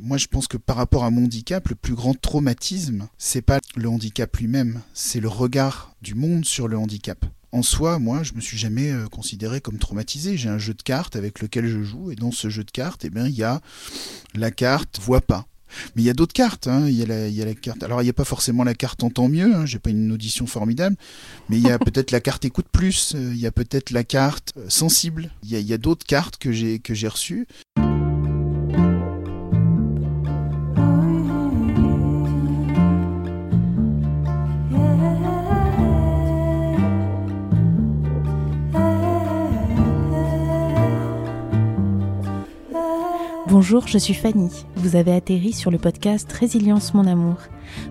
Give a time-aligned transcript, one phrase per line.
[0.00, 3.58] Moi, je pense que par rapport à mon handicap, le plus grand traumatisme, c'est pas
[3.74, 7.24] le handicap lui-même, c'est le regard du monde sur le handicap.
[7.50, 10.36] En soi, moi, je me suis jamais euh, considéré comme traumatisé.
[10.36, 13.04] J'ai un jeu de cartes avec lequel je joue, et dans ce jeu de cartes,
[13.04, 13.60] eh bien, il y a
[14.34, 15.46] la carte voit pas.
[15.96, 16.68] Mais il y a d'autres cartes.
[16.68, 16.86] Hein.
[16.86, 17.82] Il, y a la, il y a la carte.
[17.82, 19.54] Alors il n'y a pas forcément la carte entend mieux.
[19.54, 19.66] Hein.
[19.66, 20.96] J'ai pas une audition formidable,
[21.48, 23.14] mais il y a peut-être la carte écoute plus.
[23.14, 25.30] Euh, il y a peut-être la carte euh, sensible.
[25.42, 27.46] Il y a, a d'autres cartes que j'ai que j'ai reçues.
[43.60, 44.50] Bonjour, je suis Fanny.
[44.76, 47.38] Vous avez atterri sur le podcast Résilience mon amour.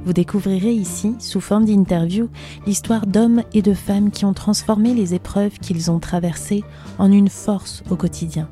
[0.05, 2.29] Vous découvrirez ici, sous forme d'interview,
[2.65, 6.63] l'histoire d'hommes et de femmes qui ont transformé les épreuves qu'ils ont traversées
[6.99, 8.47] en une force au quotidien.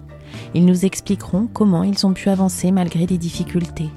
[0.54, 3.92] Ils nous expliqueront comment ils ont pu avancer malgré les difficultés.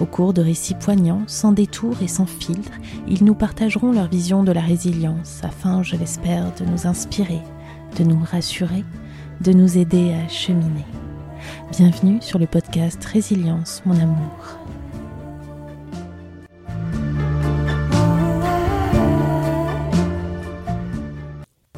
[0.00, 2.72] Au cours de récits poignants, sans détour et sans filtre,
[3.06, 7.40] ils nous partageront leur vision de la résilience afin, je l'espère, de nous inspirer,
[7.96, 8.82] de nous rassurer,
[9.42, 10.84] de nous aider à cheminer.
[11.70, 14.63] Bienvenue sur le podcast Résilience, mon amour.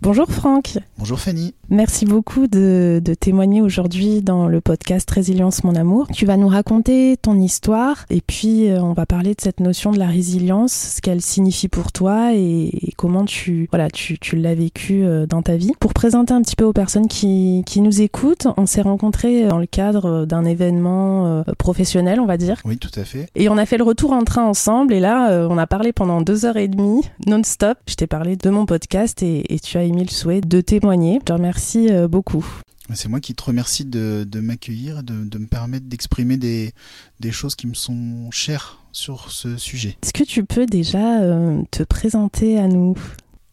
[0.06, 0.78] Bonjour Franck.
[0.98, 1.52] Bonjour Fanny.
[1.68, 6.06] Merci beaucoup de, témoigner aujourd'hui dans le podcast Résilience mon amour.
[6.12, 9.90] Tu vas nous raconter ton histoire et puis euh, on va parler de cette notion
[9.90, 15.04] de la résilience, ce qu'elle signifie pour toi et, comment tu voilà tu, l'as vécu
[15.04, 15.72] euh, dans ta vie.
[15.80, 19.66] Pour présenter un petit peu aux personnes qui, nous écoutent, on s'est rencontrés dans le
[19.66, 22.62] cadre d'un événement euh, professionnel, on va dire.
[22.64, 23.28] Oui, tout à fait.
[23.34, 26.20] Et on a fait le retour en train ensemble et là on a parlé pendant
[26.20, 27.76] deux heures et demie non-stop.
[27.88, 31.18] Je t'ai parlé de mon podcast et, et tu as émis le souhait de témoigner.
[31.20, 32.46] Je te remercie euh, beaucoup.
[32.94, 36.72] C'est moi qui te remercie de, de m'accueillir, de, de, me permettre d'exprimer des,
[37.18, 39.96] des, choses qui me sont chères sur ce sujet.
[40.02, 42.96] Est-ce que tu peux déjà euh, te présenter à nous?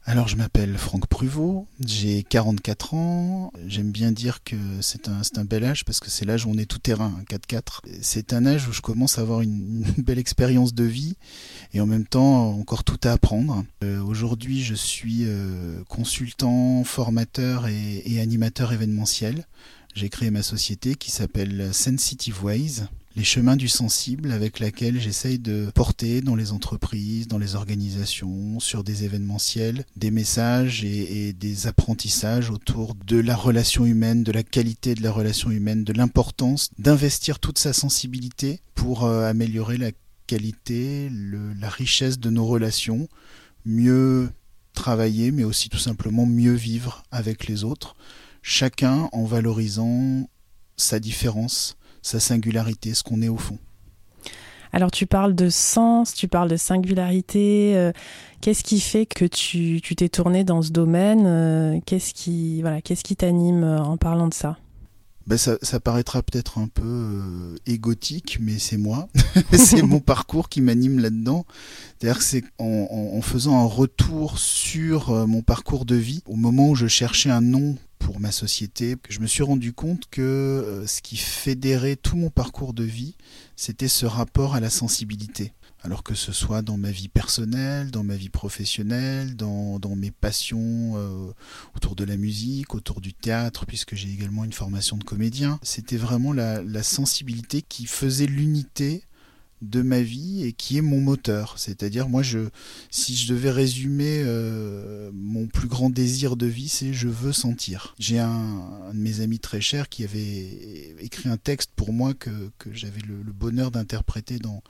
[0.05, 5.45] Alors je m'appelle Franck Pruvot, j'ai 44 ans, j'aime bien dire que c'est un, un
[5.45, 7.79] bel âge parce que c'est l'âge où on est tout terrain, 4-4.
[8.01, 11.15] C'est un âge où je commence à avoir une, belle expérience de vie
[11.73, 13.63] et en même temps encore tout à apprendre.
[13.83, 19.47] Euh, aujourd'hui je suis euh, consultant, formateur et, et animateur événementiel.
[19.95, 22.81] J'ai créé ma société qui s'appelle Sensitive Ways
[23.15, 28.59] les chemins du sensible avec laquelle j'essaye de porter dans les entreprises, dans les organisations,
[28.59, 34.43] sur des événementiels, des messages et, des apprentissages autour de la relation humaine, de la
[34.43, 39.91] qualité de la relation humaine, de l'importance d'investir toute sa sensibilité pour euh, améliorer la
[40.27, 41.09] qualité,
[41.59, 43.07] la richesse de nos relations,
[43.65, 44.29] mieux
[44.73, 47.95] travailler, mais aussi tout simplement mieux vivre avec les autres,
[48.41, 50.27] chacun en valorisant
[50.77, 53.57] sa différence, sa singularité, ce qu'on est au fond.
[54.73, 57.73] Alors tu parles de sens, tu parles de singularité.
[57.75, 57.91] Euh,
[58.41, 63.03] qu'est-ce qui fait que tu t'es tourné dans ce domaine euh, Qu'est-ce qui voilà, qu'est-ce
[63.03, 64.57] qui t'anime euh, en parlant de ça?
[65.25, 69.07] Ben ça, ça, paraîtra peut-être un peu égotique, mais c'est moi.
[69.53, 71.45] c'est mon parcours qui m'anime là-dedans.
[71.97, 76.71] C'est-à-dire que c'est en, en, faisant un retour sur mon parcours de vie, au moment
[76.71, 80.85] où je cherchais un nom pour ma société, je me suis rendu compte que euh,
[80.85, 83.15] ce qui fédérait tout mon parcours de vie,
[83.55, 85.53] c'était ce rapport à la sensibilité.
[85.81, 90.93] Alors que ce soit dans ma vie personnelle, dans ma vie professionnelle, dans, mes passions
[90.95, 91.31] euh,
[91.75, 95.97] autour de la musique, autour du théâtre, puisque j'ai également une formation de comédien, c'était
[95.97, 99.03] vraiment la sensibilité qui faisait l'unité
[99.63, 101.55] de ma vie et qui est mon moteur.
[101.57, 102.49] C'est-à-dire, moi, je,
[102.91, 107.95] si je devais résumer euh, mon plus grand désir de vie, c'est je veux sentir.
[107.97, 112.29] J'ai un, de mes amis très chers qui avait écrit un texte pour moi que,
[112.71, 114.61] j'avais le, bonheur d'interpréter dans,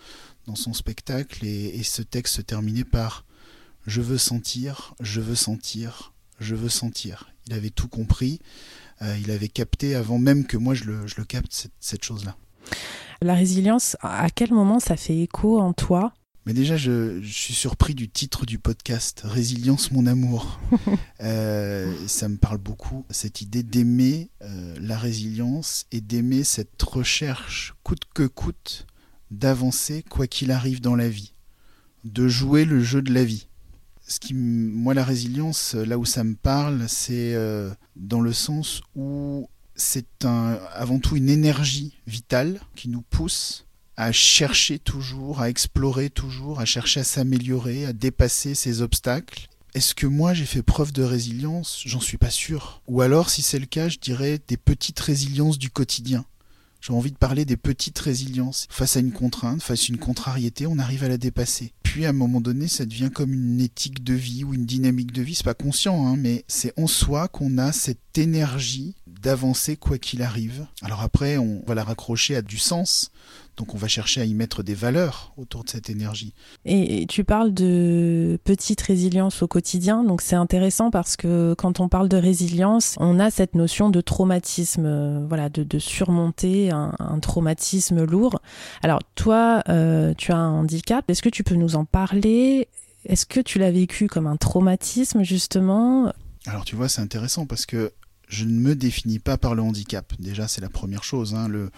[0.45, 3.25] dans son spectacle et, ce texte se terminait par
[3.85, 7.29] je veux sentir, je veux sentir, je veux sentir.
[7.47, 8.39] Il avait tout compris,
[9.01, 12.37] euh, il avait capté avant même que moi je le, je le capte cette chose-là.
[13.23, 16.13] La résilience, à quel moment ça fait écho en toi
[16.45, 20.59] mais déjà, je, suis surpris du titre du podcast, Résilience, mon amour.
[21.21, 27.75] Euh, ça me parle beaucoup, cette idée d'aimer euh, la résilience et d'aimer cette recherche
[27.81, 28.87] coûte que coûte
[29.31, 31.33] d'avancer quoi qu'il arrive dans la vie,
[32.03, 33.47] de jouer le jeu de la vie.
[34.05, 38.81] Ce qui, moi, la résilience, là où ça me parle, c'est euh, dans le sens
[38.95, 43.65] où c'est avant tout une énergie vitale qui nous pousse
[43.95, 49.47] à chercher toujours, à explorer toujours, à chercher à s'améliorer, à dépasser ces obstacles.
[49.73, 51.81] Est-ce que moi j'ai fait preuve de résilience?
[51.85, 52.81] J'en suis pas sûr.
[52.87, 56.25] Ou alors, si c'est le cas, je dirais des petites résiliences du quotidien.
[56.85, 58.67] J'ai envie de parler des petites résiliences.
[58.69, 61.71] Face à une contrainte, face à une contrariété, on arrive à la dépasser.
[61.81, 65.13] Puis à un moment donné, ça devient comme une éthique de vie ou une dynamique
[65.13, 65.33] de vie.
[65.33, 70.21] C'est pas conscient, hein, mais c'est en soi qu'on a cette énergie d'avancer quoi qu'il
[70.21, 70.67] arrive.
[70.83, 73.09] Alors après, on va la raccrocher à du sens.
[73.55, 76.33] Donc on va chercher à y mettre des valeurs autour de cette énergie.
[76.65, 81.87] Et tu parles de petite résilience au quotidien, donc c'est intéressant parce que quand on
[81.87, 88.03] parle de résilience, on a cette notion de traumatisme, euh, voilà, de, surmonter un, traumatisme
[88.03, 88.41] lourd.
[88.81, 92.67] Alors toi, euh, tu as un handicap, est-ce que tu peux nous en parler?
[93.05, 96.11] Est-ce que tu l'as vécu comme un traumatisme justement?
[96.47, 97.93] Alors tu vois, c'est intéressant parce que
[98.33, 100.11] je ne me définis pas par le handicap.
[100.19, 101.35] Déjà, c'est la première chose.
[101.35, 101.47] Hein.
[101.47, 101.69] Le,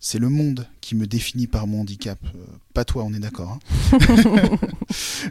[0.00, 2.18] c'est le monde qui me définit par mon handicap.
[2.24, 2.38] Euh,
[2.72, 3.58] pas toi, on est d'accord.
[3.92, 3.98] Hein.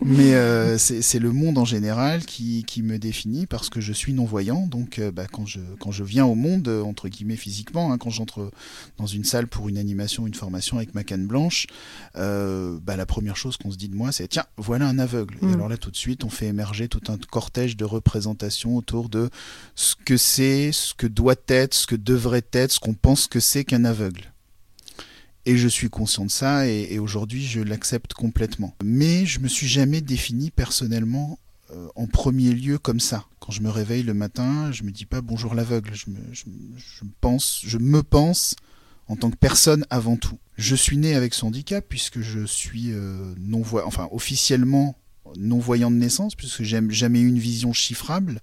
[0.06, 4.14] Mais euh, c'est le monde en général qui, qui, me définit parce que je suis
[4.14, 4.68] non-voyant.
[4.68, 8.10] Donc euh, bah, quand, je, quand je viens au monde, entre guillemets physiquement, hein, quand
[8.10, 8.52] j'entre
[8.98, 11.68] dans une salle pour une animation, une formation avec ma canne blanche,
[12.14, 15.38] bah, la première chose qu'on se dit de moi, c'est tiens, voilà un aveugle.
[15.42, 15.54] Et mm.
[15.54, 19.30] alors là, tout de suite, on fait émerger tout un cortège de représentations autour de
[19.76, 23.40] ce que c'est, ce que doit être, ce que devrait être, ce qu'on pense que
[23.40, 24.34] c'est qu'un aveugle.
[25.48, 28.76] Et je suis conscient de ça et, aujourd'hui je l'accepte complètement.
[28.84, 31.40] Mais je me suis jamais défini personnellement
[31.72, 33.24] euh, en premier lieu comme ça.
[33.40, 35.92] Quand je me réveille le matin, je me dis pas bonjour l'aveugle.
[35.94, 36.20] Je me,
[37.22, 38.58] pense, je me pense
[39.08, 40.38] en tant que personne avant tout.
[40.58, 44.98] Je suis né avec son handicap puisque je suis euh, non voyant, enfin officiellement
[45.38, 48.42] non voyant de naissance puisque j'ai jamais eu une vision chiffrable,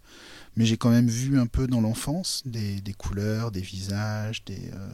[0.57, 4.89] mais j'ai quand même vu un peu dans l'enfance des, couleurs, des visages, des euh,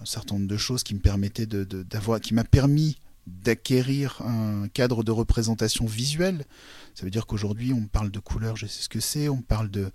[0.00, 2.96] un certain nombre de choses qui me permettaient de, d'avoir, qui m'a permis
[3.26, 6.44] d'acquérir un cadre de représentation visuelle.
[6.94, 9.36] Ça veut dire qu'aujourd'hui, on me parle de couleurs, je sais ce que c'est, on
[9.36, 9.90] me parle de,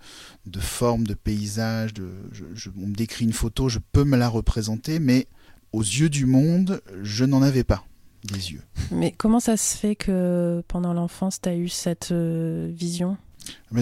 [0.46, 4.28] de formes, de paysages, de, je, on me décrit une photo, je peux me la
[4.28, 5.26] représenter, mais
[5.72, 7.84] aux yeux du monde, je n'en avais pas
[8.22, 8.62] des yeux.
[8.90, 13.18] Mais comment ça se fait que pendant l'enfance, tu as eu cette euh, vision?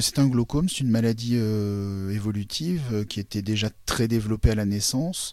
[0.01, 4.55] C'est un glaucome, c'est une maladie euh, évolutive euh, qui était déjà très développée à
[4.55, 5.33] la naissance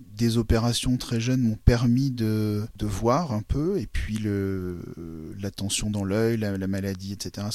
[0.00, 4.80] des opérations très jeunes m'ont permis de, voir un peu, et puis le,
[5.40, 7.46] la tension dans l'œil, la, maladie, etc.,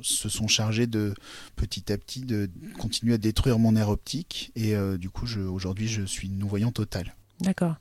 [0.00, 1.14] se sont chargés de
[1.56, 5.88] petit à petit de continuer à détruire mon nerf optique, et euh, du coup, aujourd'hui,
[5.88, 7.14] je suis non-voyant total.
[7.40, 7.76] D'accord.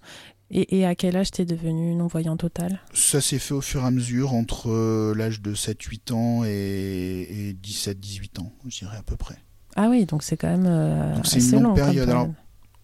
[0.51, 2.79] Et, à quel âge t'es devenu non-voyant total?
[2.91, 7.55] Ça s'est fait au fur et à mesure, entre euh, l'âge de 7-8 ans et,
[7.63, 9.35] 17-18 ans, je dirais à peu près.
[9.75, 12.09] Ah oui, donc c'est quand même euh, c'est une longue période.
[12.09, 12.29] Alors,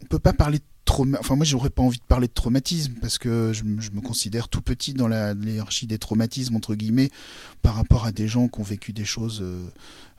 [0.03, 0.63] on peut pas parler de
[1.19, 4.61] enfin moi j'aurais pas envie de parler de traumatisme parce que je, me considère tout
[4.61, 7.09] petit dans la hiérarchie des traumatismes entre guillemets
[7.61, 9.65] par rapport à des gens qui ont vécu des choses euh,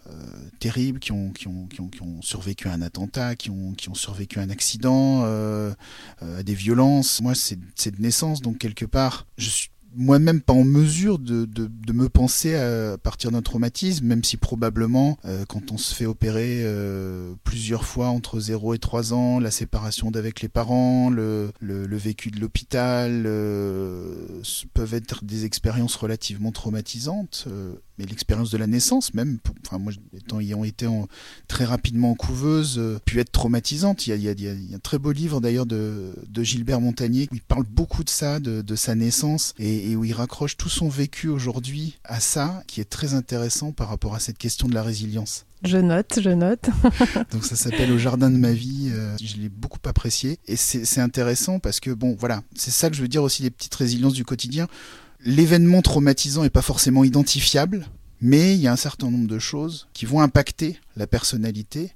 [0.08, 0.12] euh,
[0.60, 1.32] terribles, qui ont,
[2.20, 5.72] survécu à un attentat, qui ont, qui ont survécu à un accident, euh,
[6.20, 7.20] à des violences.
[7.20, 11.68] Moi c'est de naissance donc quelque part je suis moi-même pas en mesure de, de,
[11.70, 16.06] de, me penser à partir d'un traumatisme, même si probablement euh, quand on se fait
[16.06, 21.50] opérer euh, plusieurs fois entre 0 et 3 ans, la séparation d'avec les parents, le,
[21.60, 24.14] le, le vécu de l'hôpital euh,
[24.74, 27.48] peuvent être des expériences relativement traumatisantes
[27.98, 31.08] mais l'expérience de la naissance même, enfin moi étant ayant été en,
[31.48, 34.06] très rapidement en couveuse, euh, pu être traumatisante.
[34.06, 36.14] Il y a, il y a, il y a un très beau livre d'ailleurs de,
[36.28, 39.96] de, Gilbert Montagnier où il parle beaucoup de ça, de, de sa naissance, et, et,
[39.96, 44.14] où il raccroche tout son vécu aujourd'hui à ça, qui est très intéressant par rapport
[44.14, 45.46] à cette question de la résilience.
[45.62, 46.68] Je note, je note.
[47.32, 48.90] Donc ça s'appelle Au jardin de ma vie.
[48.92, 52.96] Euh, je l'ai beaucoup apprécié et c'est intéressant parce que bon, voilà, c'est ça que
[52.96, 54.68] je veux dire aussi les petites résiliences du quotidien
[55.24, 57.86] l'événement traumatisant n'est pas forcément identifiable,
[58.20, 61.92] mais il y a un certain nombre de choses qui vont impacter la personnalité,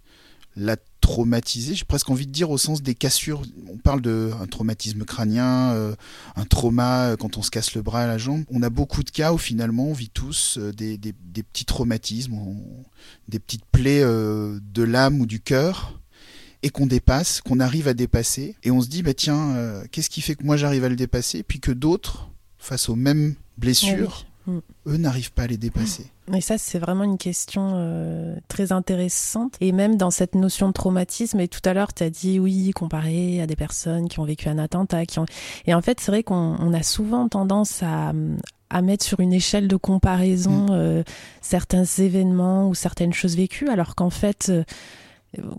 [0.56, 3.42] la traumatiser, j'ai presque envie de dire au sens des cassures.
[3.68, 5.94] On parle d'un traumatisme crânien, euh,
[6.36, 8.44] un trauma euh, quand on se casse le bras à la jambe.
[8.50, 10.98] On a beaucoup de cas où finalement on vit tous euh, des,
[11.42, 12.38] petits traumatismes,
[13.28, 15.98] des petites plaies de l'âme ou du cœur
[16.62, 18.54] et qu'on dépasse, qu'on arrive à dépasser.
[18.62, 21.42] Et on se dit, bah tiens, qu'est-ce qui fait que moi j'arrive à le dépasser,
[21.42, 24.58] puis que d'autres face aux mêmes blessures, mm.
[24.86, 26.06] eux n'arrivent pas à les dépasser.
[26.32, 29.54] Et ça, c'est vraiment une question euh, très intéressante.
[29.60, 32.70] Et même dans cette notion de traumatisme, et tout à l'heure, tu as dit oui,
[32.70, 35.06] comparé à des personnes qui ont vécu un attentat.
[35.06, 35.26] Qui ont...
[35.66, 38.12] Et en fait, c'est vrai qu'on a souvent tendance à,
[38.68, 40.72] à mettre sur une échelle de comparaison mm.
[40.72, 41.02] euh,
[41.40, 44.62] certains événements ou certaines choses vécues, alors qu'en fait, euh,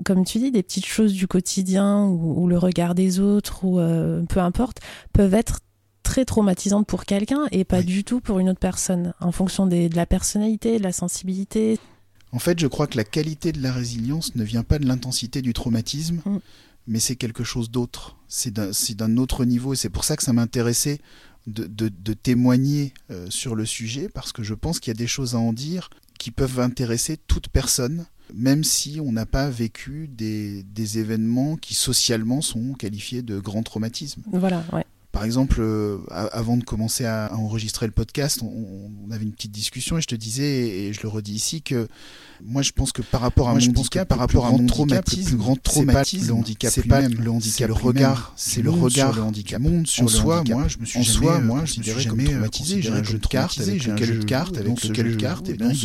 [0.05, 3.79] comme tu dis, des petites choses du quotidien ou, le regard des autres ou
[4.27, 4.79] peu importe,
[5.13, 5.59] peuvent être
[6.03, 9.89] très traumatisante pour quelqu'un et pas du tout pour une autre personne, en fonction des,
[9.89, 11.79] de la personnalité, de la sensibilité.
[12.31, 15.41] En fait, je crois que la qualité de la résilience ne vient pas de l'intensité
[15.41, 16.39] du traumatisme, mm.
[16.87, 18.17] mais c'est quelque chose d'autre.
[18.27, 20.99] C'est d'un autre niveau et c'est pour ça que ça m'intéressait
[21.47, 25.07] de, de, témoigner euh, sur le sujet parce que je pense qu'il y a des
[25.07, 25.89] choses à en dire
[26.19, 31.73] qui peuvent intéresser toute personne, même si on n'a pas vécu des, des, événements qui
[31.73, 34.21] socialement sont qualifiés de grands traumatismes.
[34.31, 34.85] Voilà, ouais.
[35.11, 39.97] Par exemple, euh, avant de commencer à, enregistrer le podcast, on, avait une petite discussion
[39.97, 41.89] et je te disais, et je le redis ici, que
[42.43, 45.61] moi je pense que par rapport à mon handicap, par rapport à mon traumatisme, grand
[45.61, 49.59] traumatisme, le handicap c'est pas le handicap, le regard, c'est le regard le handicap.
[49.59, 50.43] monde sur en soi.
[50.47, 52.81] Moi, je me suis soi, moi, je me suis jamais traumatisé.
[52.81, 55.49] J'ai un jeu de cartes avec lequel jeu de cartes, avec ce jeu de cartes,
[55.49, 55.83] et bien il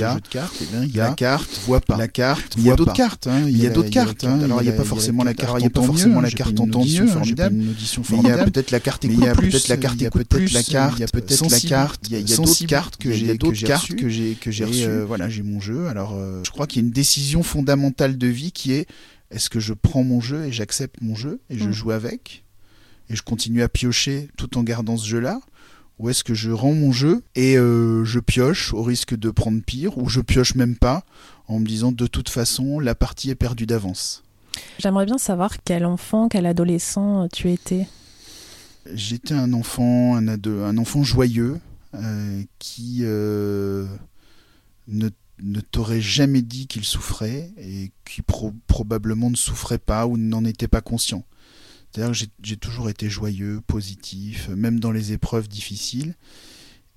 [0.95, 3.67] y a la carte, voit pas, la carte, il y a d'autres cartes, il y
[3.67, 4.23] a d'autres cartes.
[4.23, 6.61] Alors il n'y a pas forcément la carte, il n'y a pas forcément la carte
[6.61, 7.57] en tant mieux, formidable.
[7.57, 10.53] Mais il y a peut-être la carte il y a peut-être la carte écoute plus,
[10.53, 13.37] la carte, il y a peut-être la carte, il y a d'autres cartes que j'ai,
[13.37, 14.85] d'autres cartes que j'ai que j'ai reçues.
[14.85, 15.87] Euh, voilà, j'ai mon jeu.
[15.89, 18.87] Alors, euh, je crois qu'il y a une décision fondamentale de vie qui est
[19.31, 21.73] est-ce que je prends mon jeu et j'accepte mon jeu et je mm.
[21.73, 22.45] joue avec
[23.09, 25.41] et je continue à piocher tout en gardant ce jeu-là?
[25.99, 29.63] Ou est-ce que je rends mon jeu et euh, je pioche au risque de prendre
[29.63, 31.05] pire ou je pioche même pas
[31.49, 34.23] en me disant de toute façon la partie est perdue d'avance?
[34.79, 37.87] J'aimerais bien savoir quel enfant, quel adolescent tu étais.
[38.95, 41.59] J'étais un enfant, un, un enfant joyeux
[41.95, 43.87] euh, qui euh,
[44.89, 45.09] ne,
[45.43, 48.23] ne t'aurait jamais dit qu'il souffrait et qui
[48.67, 51.25] probablement ne souffrait pas ou n'en était pas conscient.
[51.91, 56.15] C'est-à-dire que j'ai toujours été joyeux, positif, même dans les épreuves difficiles.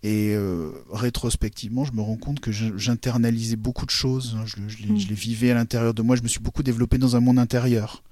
[0.02, 4.38] Et euh, rétrospectivement, je me rends compte que j'internalisais beaucoup de choses.
[4.46, 6.16] Je, je, les, je, les, vivais à l'intérieur de moi.
[6.16, 8.04] Je me suis beaucoup développé dans un monde intérieur.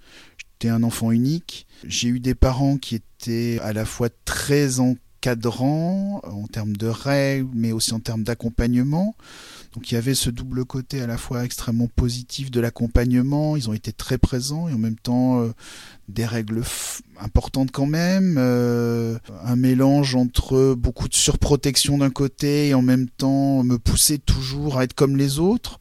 [0.59, 1.67] J'étais un enfant unique.
[1.85, 7.49] J'ai eu des parents qui étaient à la fois très encadrants en termes de règles,
[7.53, 9.13] mais aussi en termes d'accompagnement.
[9.75, 13.69] Donc il y avait ce double côté à la fois extrêmement positif de l'accompagnement, ils
[13.69, 15.51] ont été très présents et en même temps euh,
[16.09, 16.63] des règles
[17.19, 23.09] importantes quand même, euh, un mélange entre beaucoup de surprotection d'un côté et en même
[23.09, 25.79] temps me pousser toujours à être comme les autres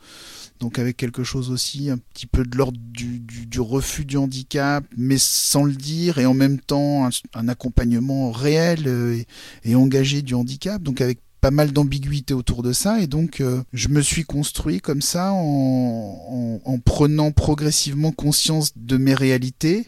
[0.61, 5.19] donc avec quelque chose aussi un petit peu de l'ordre du, refus du handicap, mais
[5.19, 9.23] sans le dire, et en même temps un, accompagnement réel euh,
[9.65, 13.63] et, engagé du handicap, donc avec pas mal d'ambiguïté autour de ça, et donc euh,
[13.73, 19.87] je me suis construit comme ça en, en, prenant progressivement conscience de mes réalités,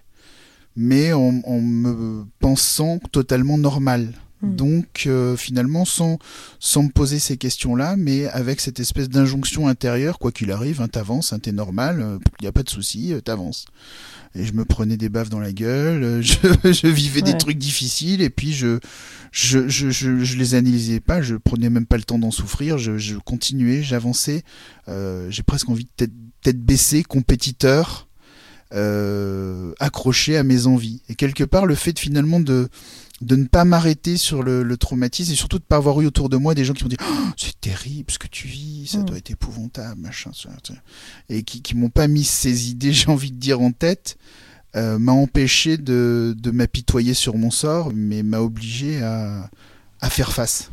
[0.76, 4.12] mais en, en me pensant totalement normal.
[4.40, 4.54] Hmm.
[4.54, 6.18] Donc euh, finalement, sans,
[6.60, 10.86] sans me poser ces questions-là, mais avec cette espèce d'injonction intérieure, quoi qu'il arrive, hein,
[10.86, 13.64] t'avances, hein, t'es normal, il euh, n'y a pas de souci, euh, t'avances.
[14.36, 18.20] Et je me prenais des baffes dans la gueule, je, je vivais des trucs difficiles,
[18.22, 18.78] et puis je,
[19.32, 22.78] je, je, je, je, les analysais pas, je prenais même pas le temps d'en souffrir,
[22.78, 24.44] je, je continuais, j'avançais,
[24.86, 28.06] j'ai presque envie de tête, tête baissée, compétiteur,
[29.80, 31.02] accroché à mes envies.
[31.08, 32.68] Et quelque part, le fait de, finalement de
[33.20, 36.28] de ne pas m'arrêter sur le, traumatisme et surtout de ne pas avoir eu autour
[36.28, 38.98] de moi des gens qui m'ont dit oh, c'est terrible ce que tu vis, ça
[38.98, 39.04] mm.
[39.04, 40.30] doit être épouvantable, machin,
[41.28, 44.18] et qui, qui m'ont pas mis ces idées, j'ai envie de dire, en tête,
[44.76, 49.50] euh, m'a empêché de, de m'apitoyer sur mon sort, mais m'a obligé à,
[50.00, 50.70] à faire face.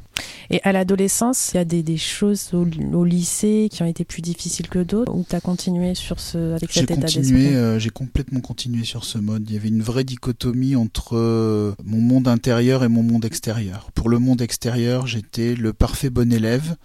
[0.49, 4.21] Et à l'adolescence, il y a des, des choses au, lycée qui ont été plus
[4.21, 7.47] difficiles que d'autres ou tu as continué sur ce, avec cet état d'esprit?
[7.55, 9.49] euh, J'ai complètement continué sur ce mode.
[9.49, 13.91] Il y avait une vraie dichotomie entre euh, mon monde intérieur et mon monde extérieur.
[13.93, 16.75] Pour le monde extérieur, j'étais le parfait bon élève.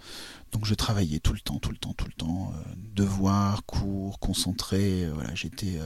[0.51, 2.51] Donc je travaillais tout le temps, tout le temps, tout le temps.
[2.53, 5.07] Euh, devoirs, cours, concentré.
[5.13, 5.79] voilà, j'étais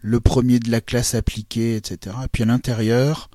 [0.00, 2.14] le premier de la classe appliquée, etc.
[2.24, 3.30] Et puis à l'intérieur,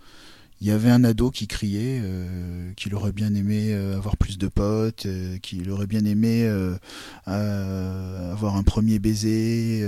[0.62, 4.38] il y avait un ado qui criait euh, qu'il aurait bien aimé euh, avoir plus
[4.38, 6.78] de potes, euh, qu'il aurait bien aimé euh,
[7.26, 9.84] avoir un premier baiser,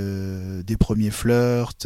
[0.65, 1.85] des premiers flirts,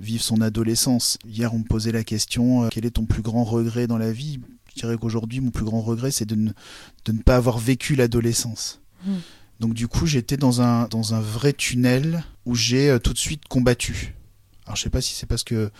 [0.00, 1.18] vivre son adolescence.
[1.24, 4.40] Hier, on me posait la question quel est ton plus grand regret dans la vie?
[4.74, 6.50] Je dirais qu'aujourd'hui, mon plus grand regret, c'est de ne,
[7.04, 8.80] de ne pas avoir vécu l'adolescence.
[9.06, 9.12] Mmh.
[9.60, 13.46] Donc du coup, j'étais dans un, dans un vrai tunnel où j'ai tout de suite
[13.48, 14.14] combattu.
[14.68, 15.70] Alors je sais pas si c'est parce que euh,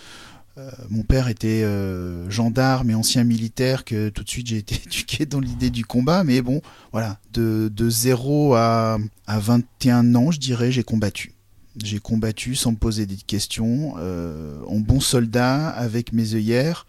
[0.91, 5.27] mon père était euh, gendarme et ancien militaire que tout de suite j'ai été éduqué
[5.27, 6.25] dans l'idée du combat.
[6.25, 6.61] Mais bon,
[6.93, 11.35] voilà, de, de 0 à, à 21 ans, je dirais, j'ai combattu.
[11.83, 16.87] J'ai combattu sans me poser des questions, euh, en bon soldat, avec mes œillères.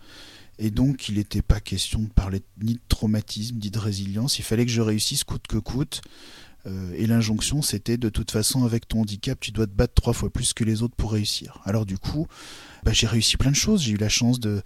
[0.57, 4.39] Et donc, il n'était pas question de parler ni de traumatisme, ni de résilience.
[4.39, 6.01] Il fallait que je réussisse coûte que coûte.
[6.95, 10.29] et l'injonction, c'était de toute façon, avec ton handicap, tu dois te battre trois fois
[10.29, 11.61] plus que les autres pour réussir.
[11.63, 12.27] Alors du coup,
[12.83, 13.83] bah, j'ai réussi plein de choses.
[13.83, 14.61] J'ai eu la chance de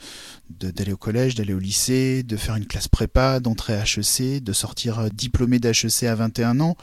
[0.49, 4.53] d'aller au collège, d'aller au lycée, de faire une classe prépa, d'entrer à HEC, de
[4.53, 6.77] sortir euh, diplômé d'HEC à 21 ans.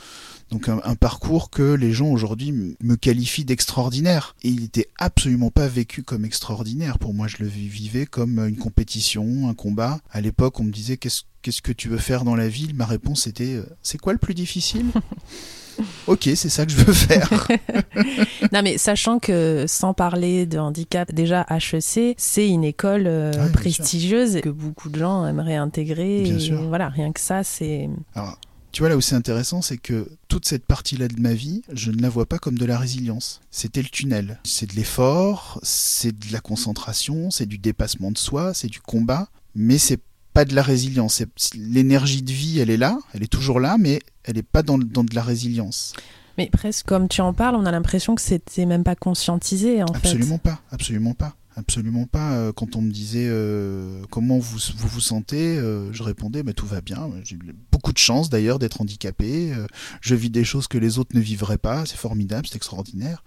[0.51, 4.35] Donc un, parcours que les gens aujourd'hui me qualifient d'extraordinaire.
[4.43, 6.99] Et il n'était absolument pas vécu comme extraordinaire.
[6.99, 10.01] Pour moi, je le vivais comme une compétition, un combat.
[10.11, 12.73] À l'époque, on me disait qu'est-ce qu'est-ce que tu veux faire dans la vie?
[12.75, 14.87] Ma réponse était euh, c'est quoi le plus difficile?
[16.07, 17.49] Ok, c'est ça que je veux faire.
[18.53, 24.41] non, mais sachant que sans parler de handicap, déjà HEC, c'est une école euh, prestigieuse
[24.41, 26.23] que beaucoup de gens aimeraient intégrer.
[26.23, 26.63] Bien sûr.
[26.63, 27.89] Voilà, rien que ça, c'est.
[28.15, 28.39] Alors,
[28.73, 31.91] tu vois, là où c'est intéressant, c'est que toute cette partie-là de ma vie, je
[31.91, 33.41] ne la vois pas comme de la résilience.
[33.51, 34.39] C'était le tunnel.
[34.45, 39.29] C'est de l'effort, c'est de la concentration, c'est du dépassement de soi, c'est du combat,
[39.57, 40.01] mais c'est
[40.33, 41.23] pas de la résilience.
[41.55, 44.79] L'énergie de vie, elle est là, elle est toujours là, mais elle n'est pas dans,
[44.79, 45.93] dans, de la résilience.
[46.39, 49.89] Mais presque comme tu en parles, on a l'impression que c'était même pas conscientisé en
[49.89, 49.97] fait.
[49.97, 51.35] Absolument pas, absolument pas.
[51.57, 52.33] Absolument pas.
[52.35, 56.67] Euh, quand on me disait euh, comment vous, vous sentez, euh, je répondais mais tout
[56.67, 57.11] va bien.
[57.25, 57.37] J'ai
[57.73, 59.53] beaucoup de chance d'ailleurs d'être handicapé.
[60.01, 61.87] je vis des choses que les autres ne vivraient pas.
[61.87, 63.25] C'est formidable, c'est extraordinaire.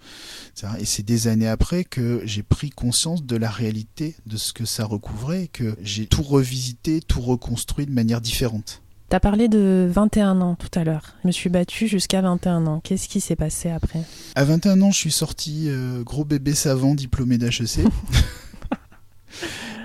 [0.78, 4.64] Et c'est des années après que j'ai pris conscience de la réalité de ce que
[4.64, 8.83] ça recouvrait, que j'ai tout revisité, tout reconstruit de manière différente.
[9.10, 11.14] Tu as parlé de 21 ans tout à l'heure.
[11.22, 12.80] Je me suis battue jusqu'à 21 ans.
[12.82, 14.00] Qu'est-ce qui s'est passé après?
[14.34, 17.80] À 21 ans, je suis sorti euh, gros bébé savant diplômé d'HEC.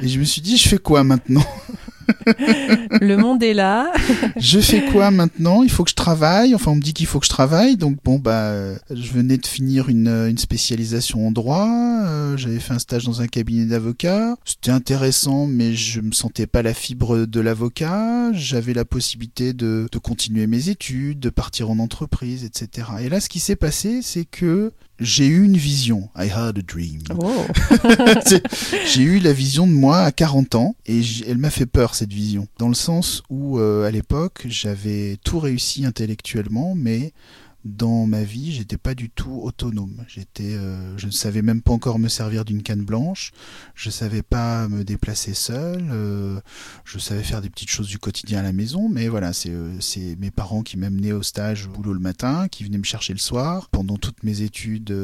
[0.02, 1.44] Et je me suis dit, je fais quoi maintenant?
[3.02, 3.92] le monde est là.
[4.38, 5.64] je fais quoi maintenant?
[5.64, 6.56] Il faut que je travaille?
[6.56, 7.78] Enfin, on me dit qu'il faut que je travaille.
[7.78, 8.54] Donc bon, bah,
[8.90, 11.68] je venais de finir une, une spécialisation en droit.
[12.06, 14.36] Euh, j'avais fait un stage dans un cabinet d'avocat.
[14.46, 18.32] C'était intéressant, mais je me sentais pas la fibre de l'avocat.
[18.34, 22.88] J'avais la possibilité de, de continuer mes études, de partir en entreprise, etc.
[23.02, 26.10] Et là, ce qui s'est passé, c'est que j'ai eu une vision.
[26.16, 27.02] I had a dream.
[27.22, 27.46] Oh.
[28.86, 32.14] j'ai eu la vision de moi à 40 ans et elle m'a fait peur cette
[32.14, 32.48] vision.
[32.58, 37.14] Dans le sens où euh, à l'époque j'avais tout réussi intellectuellement mais
[37.76, 40.04] dans ma vie, j'étais pas du tout autonome.
[40.08, 43.32] J'étais, euh, je ne savais même pas encore me servir d'une canne blanche.
[43.76, 45.88] Je savais pas me déplacer seul.
[45.92, 46.40] Euh,
[46.86, 50.16] je savais faire des petites choses du quotidien à la maison, mais voilà, c'est euh,
[50.20, 53.20] mes parents qui m'amenaient au stage au boulot le matin, qui venaient me chercher le
[53.20, 53.70] soir.
[53.70, 54.96] Pendant toutes mes études,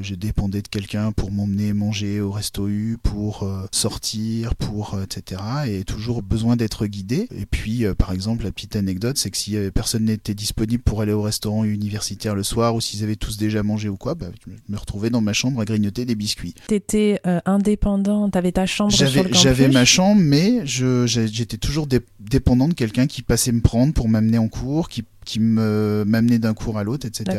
[0.00, 5.42] j'ai dépendé de quelqu'un pour m'emmener manger au resto U, pour sortir, pour etc.
[5.66, 7.28] Et toujours besoin d'être guidé.
[7.36, 11.12] Et puis, par exemple, la petite anecdote, c'est que si personne n'était disponible pour aller
[11.12, 14.52] au restaurant universitaire le soir ou s'ils avaient tous déjà mangé ou quoi, bah, je
[14.72, 16.54] me retrouvais dans ma chambre à grignoter des biscuits.
[16.66, 21.86] T'étais euh, indépendant, t'avais ta chambre le J'avais ma chambre, mais j'étais toujours
[22.20, 26.54] dépendant de quelqu'un qui passait me prendre pour m'amener en cours, qui, qui m'amenait d'un
[26.54, 27.38] cours à l'autre, etc.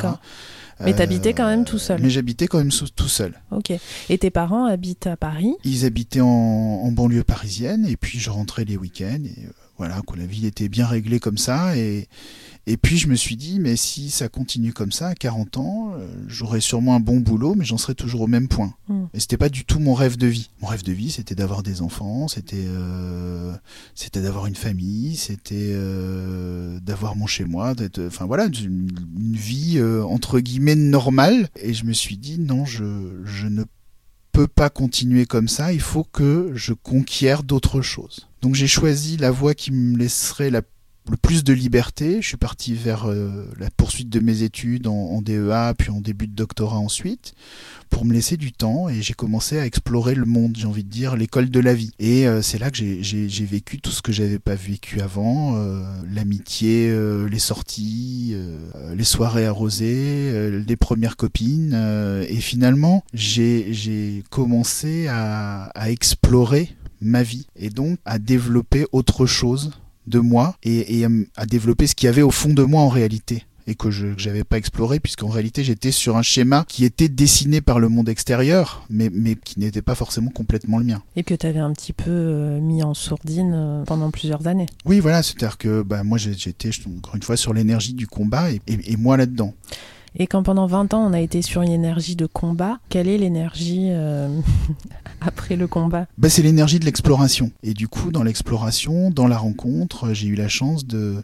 [0.79, 1.99] Mais t'habitais quand même tout seul.
[2.01, 3.33] Mais j'habitais quand même tout seul.
[3.51, 3.73] Ok.
[4.09, 5.53] Et tes parents habitent à Paris?
[5.63, 10.01] Ils habitaient en, en, banlieue parisienne et puis je rentrais les week-ends et euh, voilà,
[10.15, 12.07] la vie était bien réglée comme ça et
[12.69, 15.93] et puis je me suis dit, mais si ça continue comme ça, à 40 ans,
[15.95, 18.73] euh, j'aurai sûrement un bon boulot, mais j'en serai toujours au même point.
[18.89, 19.05] Mm.
[19.13, 20.49] Et c'était pas du tout mon rêve de vie.
[20.61, 23.53] Mon rêve de vie, c'était d'avoir des enfants, c'était euh,
[23.95, 27.73] c'était d'avoir une famille, c'était euh, d'avoir mon chez moi,
[28.05, 31.47] enfin voilà, une, vie entre guillemets normale.
[31.61, 32.83] Et je me suis dit, non, je,
[33.23, 33.63] je ne
[34.33, 35.71] peux pas continuer comme ça.
[35.71, 38.27] Il faut que je conquière d'autres choses.
[38.41, 40.63] Donc j'ai choisi la voie qui me laisserait la
[41.09, 42.21] le plus de liberté.
[42.21, 46.27] Je suis parti vers euh, la poursuite de mes études en, DEA, puis en début
[46.27, 47.33] de doctorat ensuite,
[47.89, 50.89] pour me laisser du temps et j'ai commencé à explorer le monde, j'ai envie de
[50.89, 51.91] dire, l'école de la vie.
[51.99, 55.83] Et euh, c'est là que j'ai vécu tout ce que j'avais pas vécu avant, euh,
[56.11, 56.93] l'amitié,
[57.29, 58.35] les sorties,
[58.95, 61.73] les soirées arrosées, les premières copines.
[62.27, 69.71] et finalement, j'ai commencé à, à explorer ma vie et donc à développer autre chose
[70.07, 73.43] de moi et, à développer ce qu'il y avait au fond de moi en réalité
[73.69, 77.59] et que je n'avais pas exploré puisqu'en réalité j'étais sur un schéma qui était dessiné
[77.59, 81.03] par le monde extérieur mais, mais qui n'était pas forcément complètement le mien.
[81.17, 84.67] Et que tu avais un petit peu euh, mis en sourdine euh, pendant plusieurs années.
[84.85, 88.61] Oui voilà, c'est-à-dire que bah, moi j'étais encore une fois sur l'énergie du combat et,
[88.67, 89.53] et moi là-dedans.
[90.15, 93.17] Et quand pendant 20 ans on a été sur une énergie de combat, quelle est
[93.17, 94.29] l'énergie euh,
[95.21, 96.07] après le combat?
[96.17, 97.51] Bah, C'est l'énergie de l'exploration.
[97.63, 101.23] Et du coup, dans l'exploration, dans la rencontre, j'ai eu la chance de,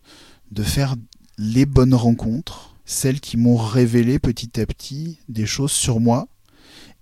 [0.51, 0.95] de faire
[1.37, 6.27] les bonnes rencontres, celles qui m'ont révélé petit à petit des choses sur moi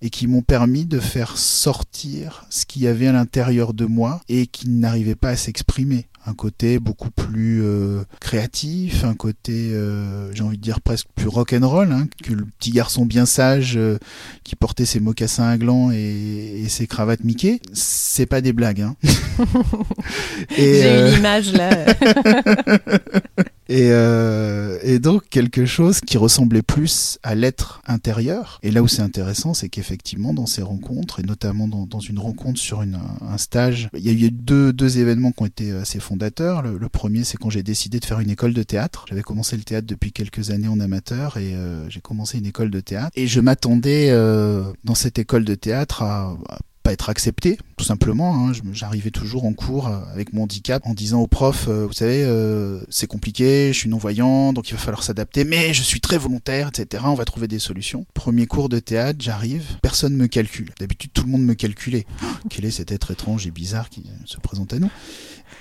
[0.02, 4.22] et qui m'ont permis de faire sortir ce qu'il y avait à l'intérieur de moi
[4.30, 10.32] et qui n'arrivait pas à s'exprimer un côté beaucoup plus euh, créatif, un côté, euh,
[10.34, 13.98] j'ai envie de dire presque plus rock'n'roll, hein, que le petit garçon bien sage euh,
[14.44, 18.82] qui portait ses mocassins à gland et, et ses cravates Mickey, c'est pas des blagues.
[18.82, 18.96] Hein.
[20.58, 21.70] j'ai une image là.
[23.72, 28.60] Et, euh, et, donc quelque chose qui ressemblait plus à l'être intérieur.
[28.64, 32.60] Et là où c'est intéressant, c'est qu'effectivement dans ces rencontres, et notamment dans, une rencontre
[32.60, 36.64] sur un stage, il y a eu deux, événements qui ont été assez fondateurs.
[36.64, 39.06] Le, premier, c'est quand j'ai décidé de faire une école de théâtre.
[39.08, 42.72] J'avais commencé le théâtre depuis quelques années en amateur et euh, j'ai commencé une école
[42.72, 43.12] de théâtre.
[43.16, 46.36] Et je m'attendais euh, dans cette école de théâtre à
[46.82, 48.48] pas être accepté, tout simplement.
[48.48, 48.52] Hein.
[48.74, 52.24] J'arrivais toujours en cours euh, avec mon handicap en disant au prof, euh, vous savez,
[52.24, 56.18] euh, c'est compliqué, je suis non-voyant, donc il va falloir s'adapter, mais je suis très
[56.18, 57.04] volontaire, etc.
[57.06, 58.06] On va trouver des solutions.
[58.14, 60.72] Premier cours de théâtre, j'arrive, personne me calcule.
[60.80, 62.06] D'habitude, tout le monde me calculait.
[62.50, 64.92] quel est cet être étrange et bizarre qui se présente à nous?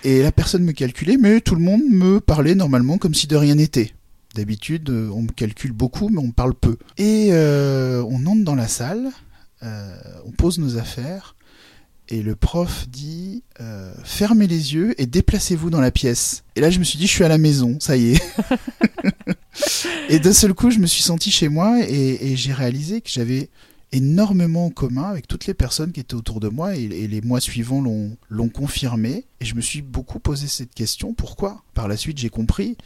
[0.04, 3.36] Et la personne me calculait, mais tout le monde me parlait normalement comme si de
[3.36, 3.92] rien n'était.
[4.34, 6.78] D'habitude, on me calcule beaucoup, mais on me parle peu.
[6.96, 9.10] Et on entre dans la salle,
[9.62, 11.34] on pose nos affaires
[12.10, 16.42] et le prof dit euh, fermez les yeux et déplacez-vous dans la pièce.
[16.56, 18.22] Et là, je me suis dit je suis à la maison, ça y est.
[20.08, 23.10] et d'un seul coup, je me suis senti chez moi et, et j'ai réalisé que
[23.10, 23.48] j'avais
[23.92, 27.20] énormément en commun avec toutes les personnes qui étaient autour de moi et, et les
[27.20, 29.26] mois suivants l'ont confirmé.
[29.40, 31.62] Et je me suis beaucoup posé cette question pourquoi?
[31.74, 32.76] Par la suite, j'ai compris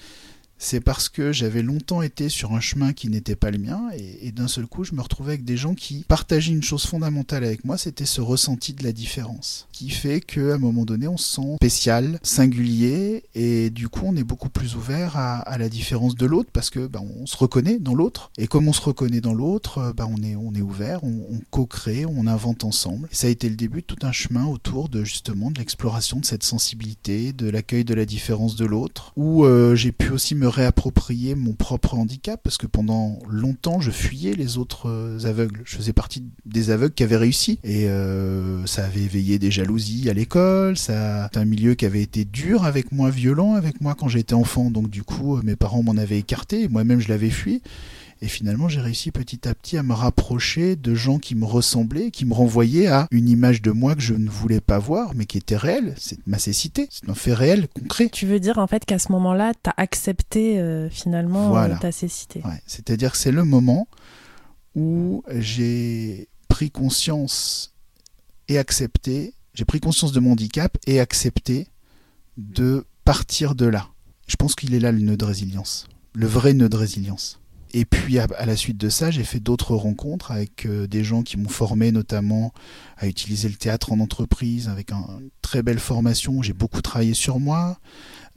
[0.64, 4.33] c'est parce que j'avais longtemps été sur un chemin qui n'était pas le mien et,
[4.33, 7.64] d'un seul coup je me retrouvais avec des gens qui partageaient une chose fondamentale avec
[7.64, 11.35] moi, c'était ce ressenti de la différence, qui fait qu'à un moment donné on se
[11.37, 16.27] sent spécial, singulier et du coup on est beaucoup plus ouvert à, la différence de
[16.27, 19.35] l'autre parce que bah, on se reconnaît dans l'autre et comme on se reconnaît dans
[19.35, 23.09] l'autre, bah, on est on est ouvert, on, on co-crée, on invente ensemble.
[23.12, 26.18] Et ça a été le début de tout un chemin autour de justement de l'exploration
[26.18, 30.35] de cette sensibilité, de l'accueil de la différence de l'autre, où euh, j'ai pu aussi
[30.35, 35.62] me réapproprier mon propre handicap parce que pendant longtemps je fuyais les autres euh, aveugles.
[35.64, 40.08] Je faisais partie des aveugles qui avaient réussi et euh, ça avait éveillé des jalousies
[40.08, 40.76] à l'école.
[40.76, 44.34] Ça, c'est un milieu qui avait été dur avec moi, violent avec moi quand j'étais
[44.34, 44.70] enfant.
[44.70, 47.62] Donc du coup, mes parents m'en avaient écarté, moi-même je l'avais fui.
[48.22, 52.11] Et finalement, j'ai réussi petit à petit à me rapprocher de gens qui me ressemblaient,
[52.11, 55.27] qui me renvoyaient à une image de moi que je ne voulais pas voir, mais
[55.27, 55.94] qui était réelle.
[55.98, 58.09] C'est ma cécité, c'est un fait réel, concret.
[58.11, 61.77] Tu veux dire en fait qu'à ce moment-là, tu as accepté euh, finalement Voilà.
[61.77, 62.40] euh, ta cécité.
[62.44, 63.88] Ouais, C'est-à-dire que c'est le moment
[64.74, 67.74] où j'ai pris conscience
[68.48, 71.66] et accepté, j'ai pris conscience de mon handicap et accepté
[72.37, 73.88] de partir de là.
[74.27, 77.40] Je pense qu'il est là le nœud de résilience, le vrai nœud de résilience.
[77.76, 81.22] Et puis à, la suite de ça, j'ai fait d'autres rencontres avec euh, des gens
[81.24, 82.52] qui m'ont formé notamment
[82.96, 86.40] à utiliser le théâtre en entreprise avec un- une très belle formation.
[86.40, 87.78] J'ai beaucoup travaillé sur moi.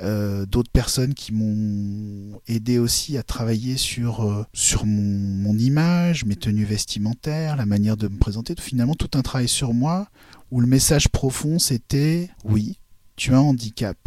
[0.02, 6.26] Euh, d'autres personnes qui m'ont aidé aussi à travailler sur euh, sur mon, mon image,
[6.26, 8.56] mes tenues vestimentaires, la manière de me présenter.
[8.60, 10.08] Finalement, tout un travail sur moi
[10.50, 12.80] où le message profond c'était oui,
[13.17, 13.97] tu as un handicap.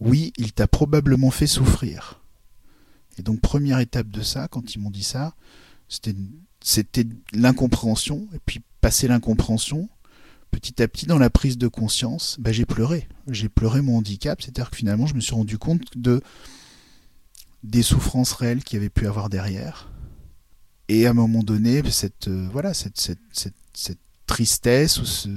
[0.00, 2.19] Oui, il t'a probablement fait souffrir.
[3.20, 5.34] Et donc première étape de ça, quand ils m'ont dit ça,
[5.88, 7.04] c'était
[7.34, 8.26] l'incompréhension.
[8.34, 9.90] Et puis passer l'incompréhension,
[10.50, 13.06] petit à petit dans la prise de conscience, bah, j'ai pleuré.
[13.28, 16.22] J'ai pleuré mon handicap, c'est-à-dire que finalement je me suis rendu compte de
[17.62, 19.90] des souffrances réelles qu'il y avait pu avoir derrière.
[20.88, 23.18] Et à un moment donné, cette euh, voilà cette, cette,
[23.74, 25.28] cette tristesse ou ce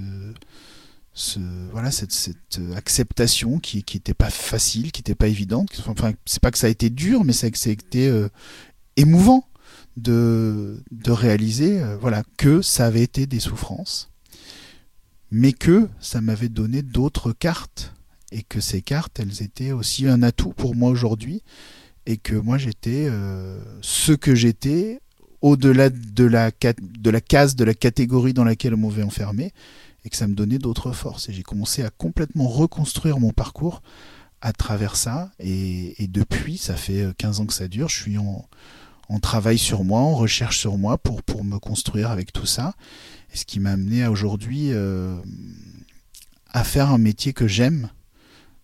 [1.72, 5.70] voilà cette, cette euh, acceptation qui qui pas facile, qui était pas évidente.
[5.88, 8.30] Enfin, c'est pas que ça a été dur, mais c'est que ça euh,
[8.98, 9.48] émouvant
[9.96, 14.10] de de réaliser euh, voilà que ça avait été des souffrances,
[15.30, 17.94] mais que ça m'avait donné d'autres cartes
[18.32, 21.44] et que ces cartes, elles étaient aussi un atout pour moi aujourd'hui
[22.08, 23.08] et que moi j'étais
[23.82, 25.00] ce que j'étais
[25.42, 29.54] au-delà de la de la case de la catégorie dans laquelle on m'avait enfermé
[30.06, 31.30] et que ça me donnait d'autres forces.
[31.30, 33.82] Et j'ai commencé à complètement reconstruire mon parcours
[34.42, 35.32] à travers ça.
[35.40, 38.48] Et, depuis, ça fait 15 ans que ça dure, je suis en,
[39.10, 42.74] en travail sur moi, en recherche sur moi pour, pour me construire avec tout ça.
[43.34, 45.16] Et ce qui m'a amené à aujourd'hui euh,
[46.54, 47.90] à faire un métier que j'aime.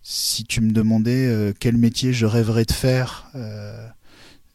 [0.02, 3.86] Si tu me demandais euh, quel métier je rêverais de faire, euh,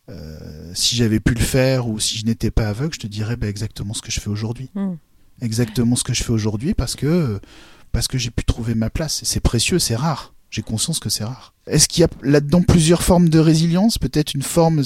[0.09, 3.37] euh, si j'avais pu le faire ou si je n'étais pas aveugle, je te dirais
[3.37, 4.95] bah, exactement ce que je fais aujourd'hui Hmm.
[5.41, 7.41] Exactement ce que je fais aujourd'hui parce que
[7.93, 9.21] parce que j'ai pu trouver ma place.
[9.25, 10.35] C'est précieux, c'est rare.
[10.51, 11.53] J'ai conscience que c'est rare.
[11.67, 13.99] Est-ce qu'il y a là-dedans plusieurs formes de résilience?
[13.99, 14.83] Peut-être une forme,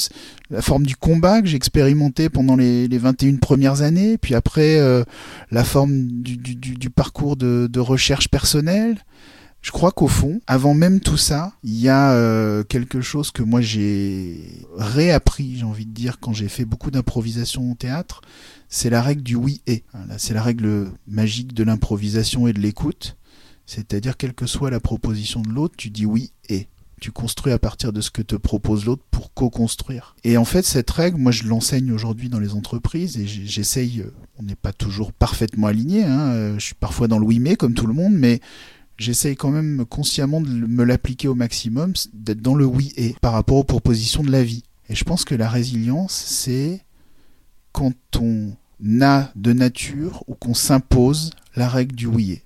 [0.50, 4.78] la forme du combat que j'ai expérimenté pendant les, les 21 premières années, puis après
[4.78, 5.04] euh,
[5.50, 8.96] la forme du, du, parcours de, de, recherche personnelle?
[9.60, 13.42] Je crois qu'au fond, avant même tout ça, il y a euh, quelque chose que
[13.42, 14.40] moi j'ai
[14.76, 18.22] réappris, j'ai envie de dire, quand j'ai fait beaucoup d'improvisation au théâtre,
[18.68, 19.84] c'est la règle du oui et.
[20.18, 23.16] C'est la règle magique de l'improvisation et de l'écoute.
[23.66, 26.68] C'est-à-dire, quelle que soit la proposition de l'autre, tu dis oui et.
[27.00, 30.16] Tu construis à partir de ce que te propose l'autre pour co-construire.
[30.24, 34.04] Et en fait, cette règle, moi, je l'enseigne aujourd'hui dans les entreprises et j'essaye,
[34.36, 37.74] on n'est pas toujours parfaitement aligné, hein, je suis parfois dans le oui mais, comme
[37.74, 38.40] tout le monde, mais
[38.98, 43.32] j'essaye quand même consciemment de me l'appliquer au maximum, d'être dans le oui et par
[43.32, 44.64] rapport aux propositions de la vie.
[44.88, 46.84] Et je pense que la résilience, c'est
[47.78, 48.56] quand on
[49.02, 52.42] a de nature ou qu'on s'impose la règle du oui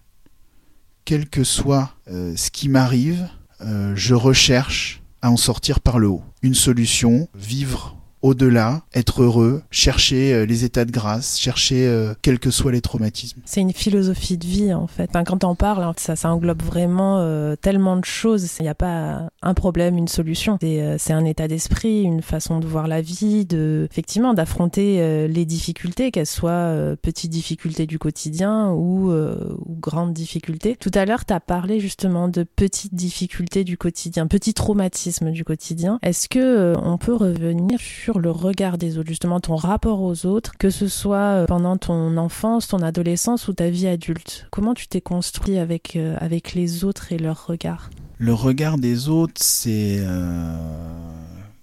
[1.07, 3.27] quel que soit euh, ce qui m'arrive,
[3.63, 6.23] euh, je recherche à en sortir par le haut.
[6.43, 12.39] Une solution, vivre au-delà, être heureux, chercher euh, les états de grâce, chercher euh, quels
[12.39, 13.41] que soient les traumatismes.
[13.45, 15.11] C'est une philosophie de vie en fait.
[15.27, 18.49] Quand on parle, hein, ça, ça englobe vraiment euh, tellement de choses.
[18.61, 20.59] Il n'y a pas un problème, une solution.
[20.61, 26.11] C'est un état d'esprit, une façon de voir la vie, de effectivement d'affronter les difficultés,
[26.11, 30.77] qu'elles soient petites difficultés du quotidien ou, ou grandes difficultés.
[30.77, 35.45] Tout à l'heure, tu as parlé justement de petites difficultés du quotidien, petits traumatismes du
[35.45, 35.99] quotidien.
[36.03, 40.53] Est-ce que on peut revenir sur le regard des autres, justement ton rapport aux autres,
[40.59, 44.47] que ce soit euh, pendant ton enfance, ton adolescence ou ta vie adulte.
[44.51, 47.91] Comment tu t'es construit avec, euh, avec les autres et leur regard?
[48.19, 49.99] Le regard des autres, c'est...
[50.01, 50.57] Euh,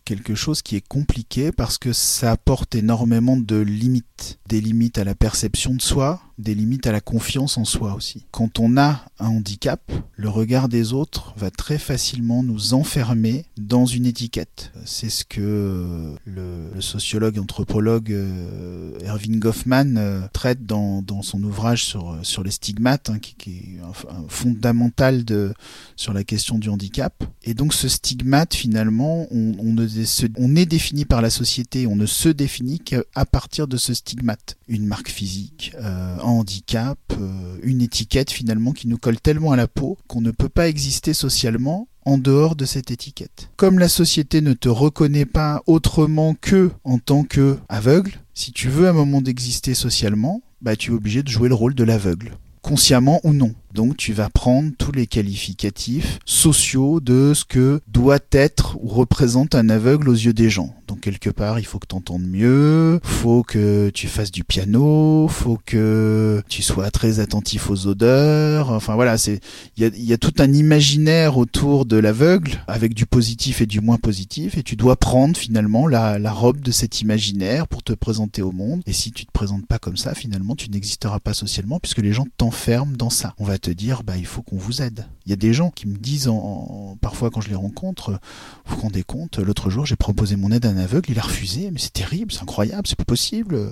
[0.09, 4.39] quelque chose qui est compliqué parce que ça apporte énormément de limites.
[4.47, 8.25] Des limites à la perception de soi, des limites à la confiance en soi aussi.
[8.31, 13.85] Quand on a un handicap, le regard des autres va très facilement nous enfermer dans
[13.85, 14.71] une étiquette.
[14.85, 21.43] C'est ce que le, sociologue et anthropologue euh, Erving Goffman euh, traite dans, dans, son
[21.43, 23.81] ouvrage sur, sur les stigmates, hein, qui, est
[24.29, 25.53] fondamental de,
[25.97, 27.23] sur la question du handicap.
[27.43, 32.79] Et donc ce stigmate, finalement, on est défini par la société, on ne se définit
[32.79, 34.55] qu'à partir de ce stigmate.
[34.67, 39.67] Une marque physique, euh, handicap, euh, une étiquette finalement qui nous colle tellement à la
[39.67, 43.49] peau qu'on ne peut pas exister socialement en dehors de cette étiquette.
[43.55, 48.69] Comme la société ne te reconnaît pas autrement que en tant que aveugle, si tu
[48.69, 52.31] veux un moment d'exister socialement, bah tu es obligé de jouer le rôle de l'aveugle
[52.61, 53.53] consciemment ou non.
[53.73, 59.55] Donc tu vas prendre tous les qualificatifs sociaux de ce que doit être ou représente
[59.55, 60.75] un aveugle aux yeux des gens.
[61.01, 65.59] Quelque part, il faut que tu entendes mieux, faut que tu fasses du piano, faut
[65.65, 68.71] que tu sois très attentif aux odeurs.
[68.71, 69.39] Enfin voilà, c'est
[69.77, 73.97] il y a, tout un imaginaire autour de l'aveugle avec du positif et du moins
[73.97, 78.41] positif et tu dois prendre finalement la, la robe de cet imaginaire pour te présenter
[78.41, 78.81] au monde.
[78.85, 82.13] Et si tu te présentes pas comme ça, finalement, tu n'existeras pas socialement puisque les
[82.13, 83.33] gens t'enferment dans ça.
[83.37, 85.05] On va te dire, bah il faut qu'on vous aide.
[85.25, 88.19] Il y a des gens qui me disent en, parfois quand je les rencontre,
[88.65, 91.21] vous vous rendez compte, l'autre jour j'ai proposé mon aide à un aveugle, il a
[91.21, 93.71] refusé, mais c'est terrible, c'est incroyable, c'est pas possible.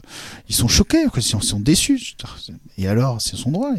[0.50, 2.16] Ils sont choqués, ils sont déçus.
[2.78, 3.72] Et alors, c'est son droit.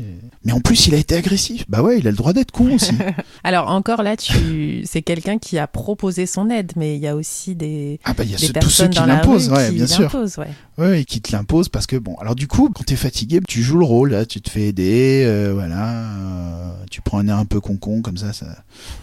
[0.44, 1.64] Mais en plus, il a été agressif.
[1.68, 2.92] Bah ouais, il a le droit d'être con aussi.
[3.44, 7.14] alors encore là, tu, c'est quelqu'un qui a proposé son aide, mais il y a
[7.14, 10.12] aussi des, ah bah il y a des tous ceux qui l'imposent, ouais, bien sûr.
[10.38, 10.48] Ouais.
[10.78, 13.62] ouais, et qui te l'imposent parce que bon, alors du coup, quand t'es fatigué, tu
[13.62, 17.36] joues le rôle, là, tu te fais aider, euh, voilà, euh, tu prends un air
[17.36, 18.46] un peu concon comme ça, ça,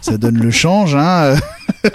[0.00, 1.36] ça donne le change, hein.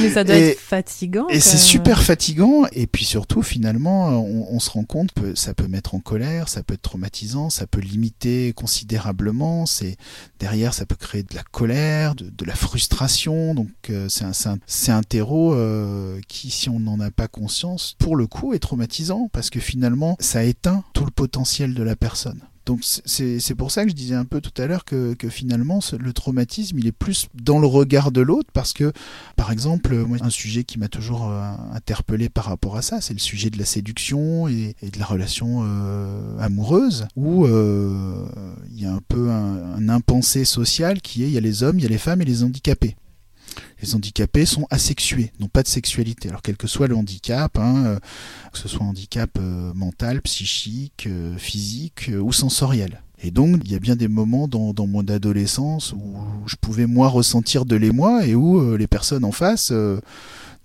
[0.00, 1.05] mais ça doit être fatigant.
[1.30, 2.64] Et c'est super fatigant.
[2.72, 6.48] Et puis surtout, finalement, on, on, se rend compte que ça peut mettre en colère,
[6.48, 9.66] ça peut être traumatisant, ça peut limiter considérablement.
[9.66, 9.96] C'est
[10.38, 13.54] derrière, ça peut créer de la colère, de, de la frustration.
[13.54, 18.16] Donc euh, c'est un, un terreau euh, qui, si on n'en a pas conscience, pour
[18.16, 22.40] le coup, est traumatisant parce que finalement, ça éteint tout le potentiel de la personne.
[22.66, 26.12] Donc c'est pour ça que je disais un peu tout à l'heure que, finalement le
[26.12, 28.92] traumatisme il est plus dans le regard de l'autre parce que
[29.36, 33.12] par exemple moi, un sujet qui m'a toujours euh, interpellé par rapport à ça c'est
[33.12, 38.26] le sujet de la séduction et, de la relation euh, amoureuse où euh,
[38.72, 41.62] il y a un peu un, un impensé social qui est il y a les
[41.62, 42.96] hommes, il y a les femmes et les handicapés
[43.82, 46.28] les handicapés sont asexués, n'ont pas de sexualité.
[46.28, 47.98] Alors quel que soit le handicap, hein, euh,
[48.52, 53.02] que ce soit handicap euh, mental, psychique, euh, physique ou sensoriel.
[53.22, 57.08] Et donc, il y a bien des moments dans, mon adolescence où je pouvais moi
[57.08, 59.72] ressentir de l'émoi et où les personnes en face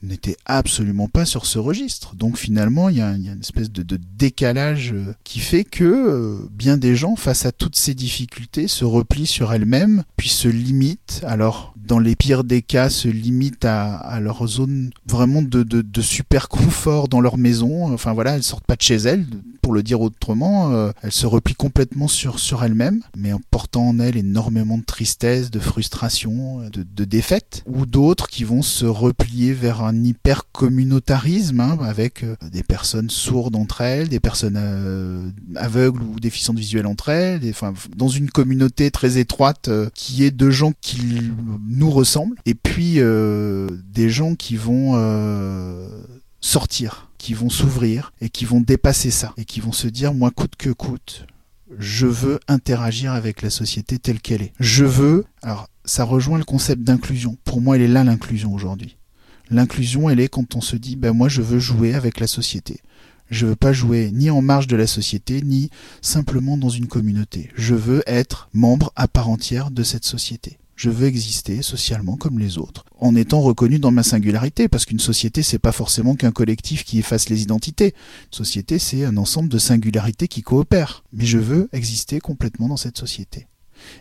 [0.04, 2.16] n'était absolument pas sur ce registre.
[2.16, 3.84] Donc finalement, il y, a, une espèce de,
[4.18, 8.86] décalage euh, qui fait que euh, bien des gens, face à toutes ces difficultés, se
[8.86, 11.22] replient sur elles-mêmes, puis se limitent.
[11.26, 17.08] Alors, dans les pires des cas, se limitent à, leur zone vraiment de, super confort
[17.08, 17.92] dans leur maison.
[17.94, 19.26] Enfin voilà, elles sortent pas de chez elles,
[19.62, 20.72] pour le dire autrement.
[20.72, 24.84] Euh, elles se replient complètement sur, sur elles-mêmes, mais en portant en elles énormément de
[24.84, 27.64] tristesse, de frustration, de, de défaite.
[27.68, 32.64] Ou d'autres qui vont se replier vers un un hyper communautarisme hein, avec euh, des
[32.64, 37.42] personnes sourdes entre elles, des personnes euh, aveugles ou déficientes visuelles entre elles,
[37.96, 41.02] dans une communauté très étroite euh, qui est de gens qui
[41.68, 43.00] nous ressemblent, et puis
[43.94, 44.98] des gens qui vont
[46.40, 50.32] sortir, qui vont s'ouvrir et qui vont dépasser ça et qui vont se dire moi
[50.32, 51.26] coûte que coûte,
[51.78, 54.54] je veux interagir avec la société telle qu'elle est.
[54.60, 57.38] Je veux, alors ça rejoint le concept d'inclusion.
[57.44, 58.98] Pour moi, elle est là l'inclusion aujourd'hui.
[59.52, 62.80] L'inclusion, elle est quand on se dit, ben moi je veux jouer avec la société.
[63.30, 65.70] Je veux pas jouer ni en marge de la société, ni
[66.02, 67.50] simplement dans une communauté.
[67.56, 70.58] Je veux être membre à part entière de cette société.
[70.78, 75.00] Je veux exister socialement comme les autres, en étant reconnu dans ma singularité, parce qu'une
[75.00, 77.94] société, c'est pas forcément qu'un collectif qui efface les identités.
[78.32, 81.04] Une société, c'est un ensemble de singularités qui coopèrent.
[81.12, 83.48] Mais je veux exister complètement dans cette société.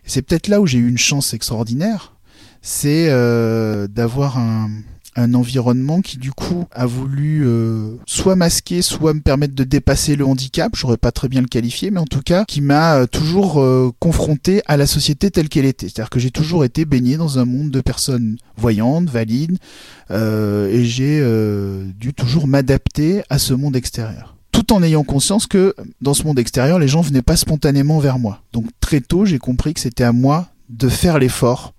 [0.04, 2.14] Et c'est peut-être là où j'ai eu une chance extraordinaire,
[2.62, 4.70] c'est euh, d'avoir un,
[5.16, 10.16] un environnement qui du coup a voulu euh, soit masquer, soit me permettre de dépasser
[10.16, 13.06] le handicap, j'aurais pas très bien le qualifier, mais en tout cas qui m'a euh,
[13.06, 15.88] toujours euh, confronté à la société telle qu'elle était.
[15.88, 19.58] C'est-à-dire que j'ai toujours été baigné dans un monde de personnes voyantes, valides,
[20.10, 21.24] et j'ai
[21.96, 26.38] dû toujours m'adapter à ce monde extérieur tout en ayant conscience que dans ce monde
[26.38, 28.42] extérieur, les gens venaient pas spontanément vers moi.
[28.52, 31.72] Donc très tôt, j'ai compris que c'était à moi de faire l'effort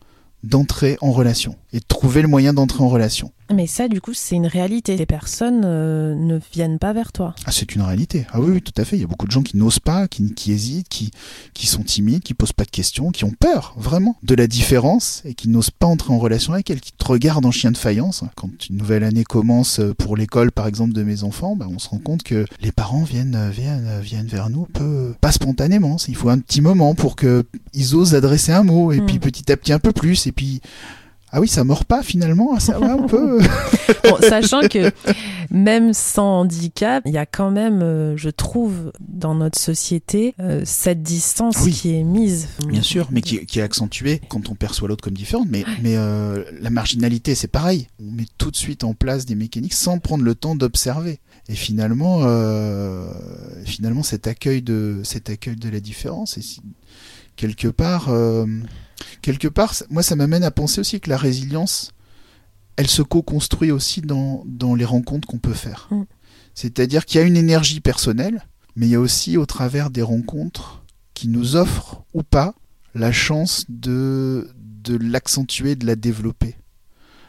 [0.44, 3.32] d'entrer en relation et de trouver le moyen d'entrer en relation.
[3.54, 4.96] Mais ça, du coup, c'est une réalité.
[4.96, 7.36] Les personnes euh, ne viennent pas vers toi.
[7.46, 8.26] Ah, c'est une réalité.
[8.32, 8.98] Ah oui, oui, tout à fait.
[8.98, 11.12] Il y a beaucoup de gens qui n'osent pas, qui, qui hésitent, qui,
[11.54, 15.22] qui sont timides, qui posent pas de questions, qui ont peur, vraiment, de la différence
[15.26, 17.78] et qui n'osent pas entrer en relation avec elle, qui te regardent en chien de
[17.78, 18.24] faïence.
[18.36, 21.80] Quand une nouvelle année commence euh, pour l'école, par exemple, de mes enfants, bah, on
[21.80, 25.98] se rend compte que les parents viennent, euh, viennent, viennent vers nous peu, pas spontanément.
[26.08, 29.22] Il faut un petit moment pour qu'ils osent adresser un mot et puis hmm.
[29.22, 30.62] petit à petit un peu plus et puis
[31.34, 33.40] ah oui, ça mord pas finalement, ça va un peu.
[34.28, 34.92] sachant que
[35.50, 40.62] même sans handicap, il y a quand même, euh, je trouve, dans notre société, euh,
[40.66, 42.48] cette distance qui est mise.
[42.68, 45.48] Bien sûr, mais qui, est accentuée quand on perçoit l'autre comme différente.
[45.50, 47.88] Mais, mais euh, la marginalité, c'est pareil.
[48.02, 51.20] On met tout de suite en place des mécaniques sans prendre le temps d'observer.
[51.50, 52.20] Et finalement,
[53.66, 56.42] finalement, cet accueil de cet accueil de la différence, et
[57.36, 58.10] quelque part
[59.22, 61.92] quelque part, moi, ça m'amène à penser aussi que la résilience,
[62.76, 65.88] elle se co-construit aussi dans, dans les rencontres qu'on peut faire.
[65.92, 66.04] Mm.
[66.54, 70.02] C'est-à-dire qu'il y a une énergie personnelle, mais il y a aussi au travers des
[70.02, 70.84] rencontres
[71.14, 72.56] qui nous offrent ou pas
[72.94, 76.56] la chance de, de l'accentuer, de la développer.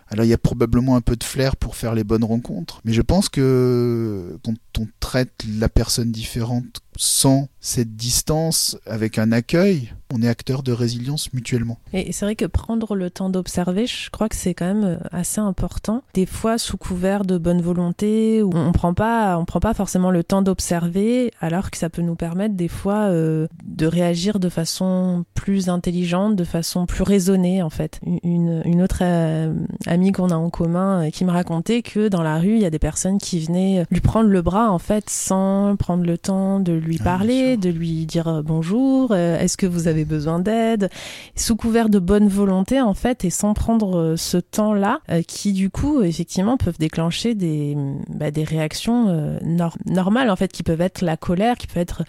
[0.09, 2.93] Alors il y a probablement un peu de flair pour faire les bonnes rencontres, mais
[2.93, 9.93] je pense que quand on traite la personne différente sans cette distance, avec un accueil,
[10.13, 11.79] on est acteur de résilience mutuellement.
[11.93, 14.97] Et c'est vrai que prendre le temps d'observer, je crois que c'est quand même euh,
[15.11, 16.03] assez important.
[16.13, 20.43] Des fois, sous couvert de bonne volonté, on prend pas, prend pas forcément le temps
[20.43, 25.69] d'observer, alors que ça peut nous permettre des fois euh, de réagir de façon plus
[25.69, 28.01] intelligente, de façon plus raisonnée en fait.
[28.25, 29.55] Une, une autre euh,
[29.87, 32.71] amie qu'on a en commun qui me racontait que dans la rue, il y a
[32.71, 36.73] des personnes qui venaient lui prendre le bras en fait sans prendre le temps de
[36.83, 40.91] lui ah, parler, de lui dire euh, bonjour, euh, est-ce que vous avez besoin d'aide,
[41.37, 45.71] sous couvert de bonne volonté en fait et sans prendre euh, ce temps-là qui du
[45.71, 47.77] coup effectivement peuvent déclencher des,
[48.09, 49.39] bah, des réactions
[49.87, 52.03] normales en fait qui peuvent être la colère, qui peut être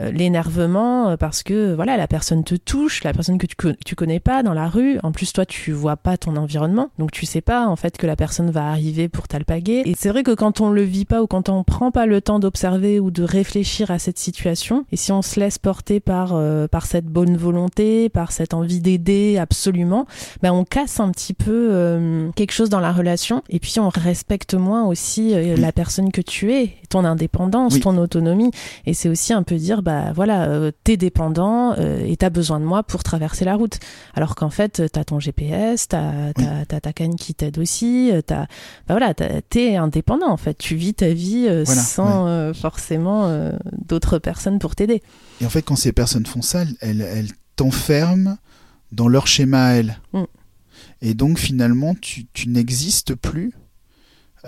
[0.00, 4.42] l'énervement parce que voilà la personne te touche, la personne que tu, tu connais pas
[4.42, 7.66] dans la rue, en plus toi tu vois pas ton environnement donc tu sais pas
[7.66, 10.70] en fait que la personne va arriver pour t'alpaguer et c'est vrai que quand on
[10.70, 13.98] le vit pas ou quand on prend pas le temps d'observer ou de réfléchir à
[13.98, 14.84] cette situation.
[14.92, 18.80] Et si on se laisse porter par euh, par cette bonne volonté, par cette envie
[18.80, 20.06] d'aider absolument,
[20.42, 23.42] ben on casse un petit peu euh, quelque chose dans la relation.
[23.48, 27.96] Et puis on respecte moins aussi euh, la personne que tu es, ton indépendance, ton
[27.98, 28.50] autonomie.
[28.86, 32.82] Et c'est aussi un peu dire bah voilà, t'es dépendant et t'as besoin de moi
[32.82, 33.78] pour traverser la route.
[34.14, 38.46] Alors qu'en fait t'as ton GPS, t'as t'as ta canne qui t'aide aussi, t'as
[38.86, 40.58] bah voilà, t'es indépendant en fait.
[40.58, 45.02] Tu vis ta vie sans forcément d'autres personnes pour t'aider.
[45.40, 48.36] Et en fait, quand ces personnes font ça, elles, elles t'enferment
[48.92, 50.00] dans leur schéma à elles.
[50.12, 50.22] Mm.
[51.00, 53.52] Et donc finalement, tu, tu n'existes plus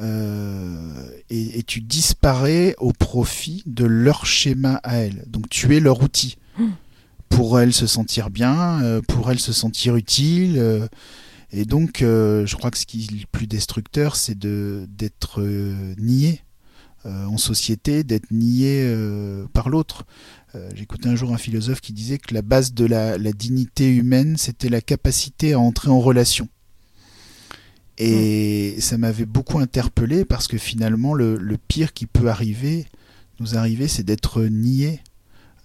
[0.01, 5.25] euh, et, et, tu disparais au profit de leur schéma à elles.
[5.27, 6.37] Donc tu es leur outil.
[6.59, 6.67] Mmh.
[7.29, 10.57] Pour elles se sentir bien, euh, pour elles se sentir utile.
[10.59, 10.87] Euh,
[11.53, 15.43] et donc, je crois que ce qui est le plus destructeur, c'est d'être
[15.99, 16.43] nié
[17.05, 18.89] en société, d'être nié
[19.53, 20.05] par l'autre.
[20.77, 24.37] J'écoutais un jour un philosophe qui disait que la base de la, la dignité humaine,
[24.37, 26.49] c'était la capacité à entrer en relation.
[28.03, 32.87] Et ça m'avait beaucoup interpellé parce que finalement, le, pire qui peut arriver,
[33.41, 35.01] nous arriver, c'est d'être nié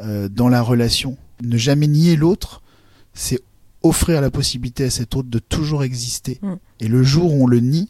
[0.01, 1.17] euh, dans la relation.
[1.41, 2.61] Ne jamais nier l'autre,
[3.13, 3.39] c'est
[3.83, 6.39] offrir la possibilité à cet autre de toujours exister.
[6.41, 6.53] Mm.
[6.81, 7.89] Et le jour où on le nie,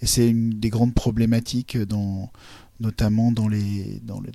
[0.00, 2.30] et c'est une des grandes problématiques dans,
[2.80, 3.48] notamment dans,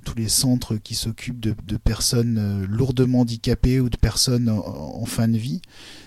[0.04, 5.28] tous les centres qui s'occupent de, personnes euh, lourdement handicapées ou de personnes en, fin
[5.28, 5.62] de vie,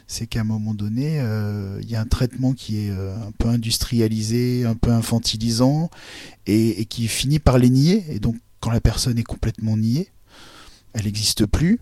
[0.08, 3.32] c'est qu'à un moment donné, euh, il y a un traitement qui est euh, un
[3.38, 5.90] peu industrialisé, un peu infantilisant,
[6.46, 8.06] et, qui finit par les nier.
[8.10, 10.10] Et donc, quand la personne est complètement niée,
[10.94, 11.80] elle n'existe plus,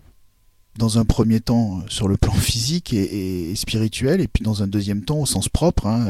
[0.78, 5.02] dans un premier temps sur le plan physique et, spirituel, et puis dans un deuxième
[5.02, 6.06] temps au sens propre, hein,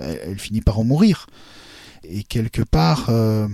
[0.00, 1.26] elle, finit par en mourir.
[2.04, 3.48] Et quelque part, euh,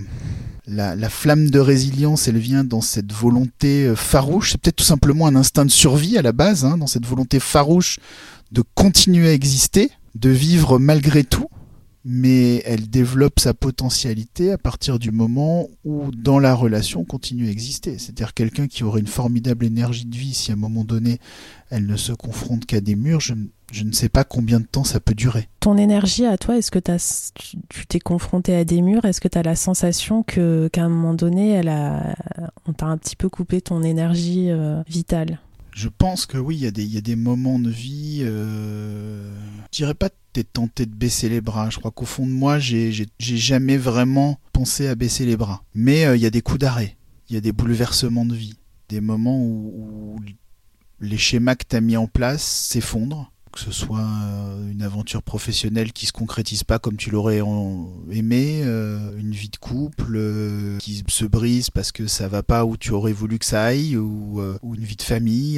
[0.67, 4.51] la, flamme de résilience, elle vient dans cette volonté euh, farouche.
[4.51, 7.39] C'est peut-être tout simplement un instinct de survie à la base, hein, dans cette volonté
[7.39, 7.99] farouche
[8.51, 11.47] de continuer à exister, de vivre malgré tout.
[12.07, 17.51] Mais elle développe sa potentialité à partir du moment où, dans la relation, continue à
[17.51, 17.97] exister.
[17.97, 21.17] C'est-à-dire quelqu'un qui aurait une formidable énergie de vie, si à un moment donné,
[21.71, 23.33] elle ne se confronte qu'à des murs, je,
[23.75, 25.49] je ne sais pas combien de temps ça peut durer.
[25.59, 26.79] Ton énergie à toi, est-ce que
[27.67, 29.03] tu t'es confronté à des murs?
[29.03, 32.15] Est-ce que tu as la sensation que qu'à un moment donné, elle a,
[32.67, 35.39] on t'a un petit peu coupé ton énergie euh, vitale?
[35.73, 38.19] Je pense que oui, il y, y, a des moments de vie.
[38.21, 39.29] Euh,
[39.73, 41.69] je dirais pas t'es tenté de baisser les bras.
[41.69, 45.63] Je crois qu'au fond de moi, j'ai jamais vraiment pensé à baisser les bras.
[45.73, 46.95] Mais euh, il y a des coups d'arrêt.
[47.27, 48.55] Il y a des bouleversements de vie.
[48.87, 50.19] Des moments où, où
[51.01, 55.23] les schémas que tu as mis en place s'effondrent que ce soit euh, une aventure
[55.23, 57.41] professionnelle qui se concrétise pas comme tu l'aurais
[58.11, 62.65] aimé, euh, une vie de couple euh, qui se brise parce que ça va pas
[62.65, 65.55] où tu aurais voulu que ça aille, ou, une vie de famille.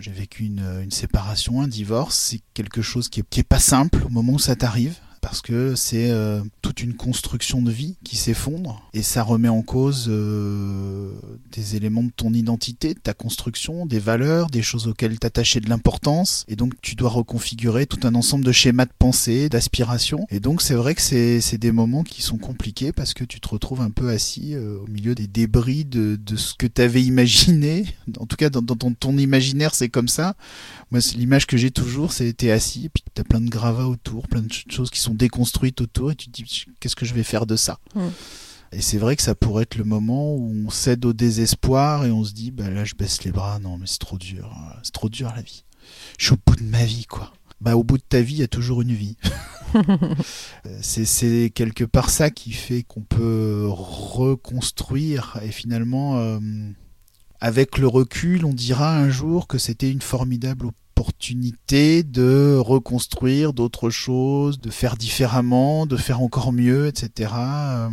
[0.00, 4.34] J'ai vécu une, séparation, un divorce, c'est quelque chose qui est pas simple au moment
[4.34, 4.94] où ça t'arrive
[5.26, 9.62] parce que c'est euh, toute une construction de vie qui s'effondre et ça remet en
[9.62, 11.10] cause euh,
[11.50, 15.68] des éléments de ton identité, de ta construction, des valeurs, des choses auxquelles t'attachais de
[15.68, 16.44] l'importance.
[16.46, 20.62] Et donc tu dois reconfigurer tout un ensemble de schémas de pensée, d'aspiration et donc
[20.62, 23.90] c'est vrai que c'est des moments qui sont compliqués parce que tu te retrouves un
[23.90, 27.84] peu assis euh, au milieu des débris de, de ce que tu avais imaginé,
[28.20, 30.36] en tout cas dans, dans ton imaginaire c'est comme ça.
[30.90, 34.28] Moi l'image que j'ai toujours c'est t'es assis et puis t'as plein de gravats autour,
[34.28, 37.24] plein de choses qui sont déconstruite autour et tu te dis qu'est-ce que je vais
[37.24, 38.08] faire de ça mm.
[38.72, 42.10] Et c'est vrai que ça pourrait être le moment où on cède au désespoir et
[42.10, 44.74] on se dit bah là je baisse les bras, non mais c'est trop dur, hein.
[44.82, 45.64] c'est trop dur la vie.
[46.18, 47.32] Je suis au bout de ma vie quoi.
[47.60, 49.16] Bah au bout de ta vie, il y a toujours une vie.
[50.64, 56.38] Euh, c'est quelque part ça qui fait qu'on peut reconstruire et finalement euh,
[57.40, 60.68] avec le recul, on dira un jour que c'était une formidable
[60.98, 67.32] opportunité de reconstruire d'autres choses, de faire différemment, de faire encore mieux, etc.
[67.36, 67.88] Euh.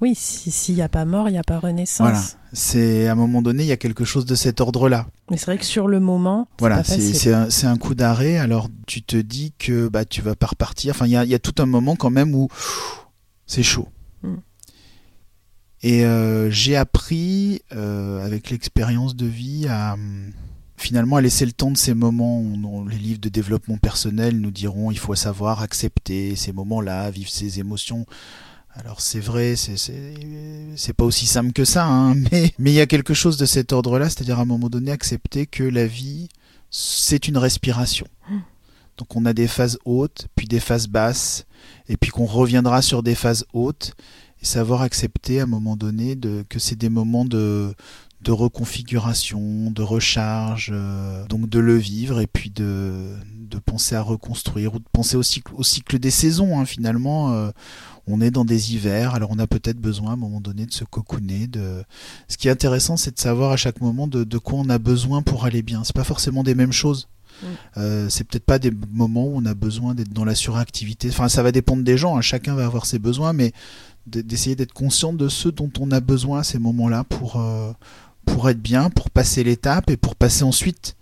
[0.00, 1.98] Oui, s'il n'y a pas mort, il n'y a pas renaissance.
[1.98, 2.22] Voilà.
[2.52, 5.06] C'est à un moment donné, il y a quelque chose de cet ordre-là.
[5.30, 8.36] Mais c'est vrai que sur le moment, voilà, c'est un, un, coup d'arrêt.
[8.38, 10.94] Alors tu te dis que bah tu vas pas repartir.
[10.94, 12.48] Enfin, il y y a, tout un moment quand même où
[13.46, 13.88] c'est chaud.
[15.84, 15.88] Hmm.
[15.88, 19.96] Et euh, j'ai appris euh, avec l'expérience de vie à
[20.76, 24.50] finalement à laisser le temps de ces moments où les livres de développement personnel nous
[24.50, 28.06] diront il faut savoir accepter ces moments-là, vivre ses émotions.
[28.74, 32.86] Alors c'est vrai, c'est pas aussi simple que ça, hein, mais mais il y a
[32.86, 36.28] quelque chose de cet ordre-là, c'est-à-dire à un moment donné accepter que la vie
[36.70, 38.06] c'est une respiration.
[38.98, 41.46] Donc on a des phases hautes, puis des phases basses,
[41.88, 43.94] et puis qu'on reviendra sur des phases hautes,
[44.44, 47.74] et savoir accepter à un moment donné de, que c'est des moments de,
[48.20, 54.02] de reconfiguration, de recharge, euh, donc de le vivre et puis de, de penser à
[54.02, 56.60] reconstruire ou de penser au cycle, au cycle des saisons.
[56.60, 57.50] Hein, finalement, euh,
[58.06, 60.72] on est dans des hivers, alors on a peut-être besoin à un moment donné de
[60.72, 61.46] se cocooner.
[61.46, 61.82] De...
[62.28, 64.78] Ce qui est intéressant, c'est de savoir à chaque moment de, de quoi on a
[64.78, 65.84] besoin pour aller bien.
[65.84, 67.08] C'est pas forcément des mêmes choses.
[67.42, 67.46] Mm.
[67.78, 71.08] Euh, c'est peut-être pas des moments où on a besoin d'être dans la suractivité.
[71.08, 72.16] Enfin, ça va dépendre des gens.
[72.16, 72.20] Hein.
[72.20, 73.52] Chacun va avoir ses besoins, mais
[74.06, 77.42] d'essayer d'être conscient de ce dont on a besoin à ces moments-là pour,
[78.26, 80.96] pour être bien, pour passer l'étape et pour passer ensuite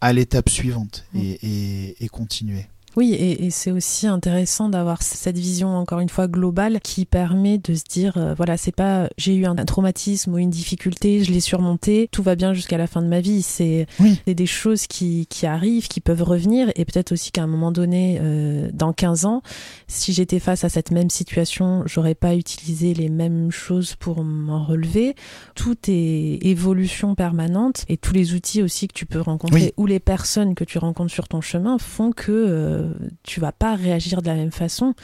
[0.00, 2.08] à l'étape suivante et, mm.
[2.08, 2.66] continuer.
[2.98, 7.74] Oui, et, c'est aussi intéressant d'avoir cette vision, encore une fois, globale qui permet de
[7.74, 11.38] se dire, euh, voilà, c'est pas j'ai eu un, traumatisme ou une difficulté, je l'ai
[11.38, 13.42] surmonté, tout va bien jusqu'à la fin de ma vie.
[13.42, 13.86] C'est
[14.26, 18.18] des choses qui, qui, arrivent, qui peuvent revenir, et peut-être aussi qu'à un moment donné,
[18.20, 19.42] euh, dans 15 ans,
[19.86, 24.64] si j'étais face à cette même situation, j'aurais pas utilisé les mêmes choses pour m'en
[24.64, 25.14] relever.
[25.54, 30.00] Tout est évolution permanente, et tous les outils aussi que tu peux rencontrer, ou les
[30.00, 32.32] personnes que tu rencontres sur ton chemin, font que...
[32.32, 32.87] Euh,
[33.22, 34.94] tu vas pas réagir de la même façon.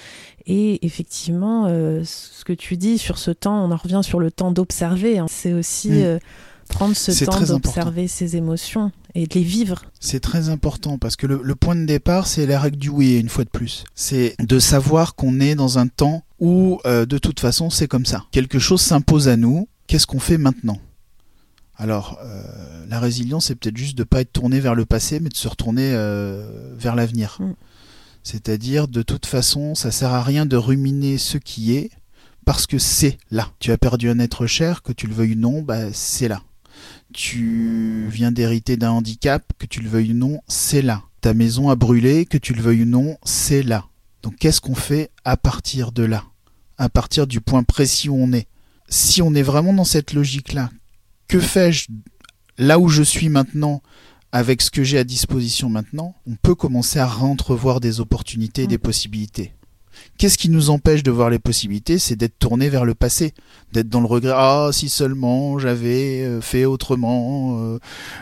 [0.46, 4.30] Et effectivement, euh, ce que tu dis sur ce temps, on en revient sur le
[4.30, 5.18] temps d'observer.
[5.18, 5.26] Hein.
[5.28, 6.02] C'est aussi mm.
[6.02, 6.18] euh,
[6.68, 9.84] prendre ce temps d'observer ses émotions et de les vivre.
[10.00, 13.28] C'est très important parce que le, point de départ, c'est la règle du oui, une
[13.28, 13.84] fois de plus.
[13.94, 18.06] C'est de savoir qu'on est dans un temps où, euh, de toute façon, c'est comme
[18.06, 18.24] ça.
[18.30, 19.68] Quelque chose s'impose à nous.
[19.86, 20.78] Qu'est-ce qu'on fait maintenant?
[21.76, 22.20] Alors,
[22.88, 25.36] la résilience, c'est peut-être juste de ne pas être tourné vers le passé, mais de
[25.36, 25.90] se retourner
[26.78, 27.38] vers l'avenir.
[27.40, 27.52] Mm.
[28.24, 31.90] C'est-à-dire, de toute façon, ça sert à rien de ruminer ce qui est,
[32.44, 33.50] parce que c'est là.
[33.60, 36.42] Tu as perdu un être cher, que tu le veuilles ou non, bah, c'est là.
[37.12, 41.02] Tu viens d'hériter d'un handicap, que tu le veuilles ou non, c'est là.
[41.20, 43.84] Ta maison a brûlé, que tu le veuilles ou non, c'est là.
[44.22, 46.24] Donc qu'est-ce qu'on fait à partir de là?
[46.78, 48.48] À partir du point précis où on est
[48.88, 50.70] Si on est vraiment dans cette logique-là,
[51.28, 51.88] que fais-je
[52.58, 53.82] là où je suis maintenant
[54.34, 58.66] avec ce que j'ai à disposition maintenant, on peut commencer à réentrevoir des opportunités et
[58.66, 59.54] des possibilités.
[60.16, 63.34] Qu'est-ce qui nous empêche de voir les possibilités C'est d'être tourné vers le passé,
[63.72, 64.32] d'être dans le regret.
[64.34, 67.78] Ah, si seulement j'avais euh, fait autrement, euh,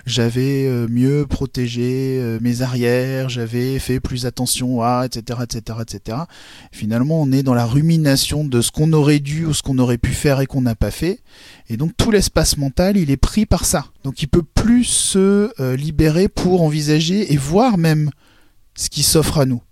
[0.07, 6.19] j'avais euh, mieux protégé mes arrières, j'avais fait plus attention à, etc., etc., etc.
[6.73, 9.99] Finalement, on est dans la rumination de ce qu'on aurait dû ou ce qu'on aurait
[9.99, 11.21] pu faire et qu'on n'a pas fait.
[11.69, 13.87] Et donc tout l'espace mental, il est pris par ça.
[14.05, 18.11] Donc il peut plus se libérer pour envisager et voir même
[18.75, 19.63] ce qui s'offre à nous.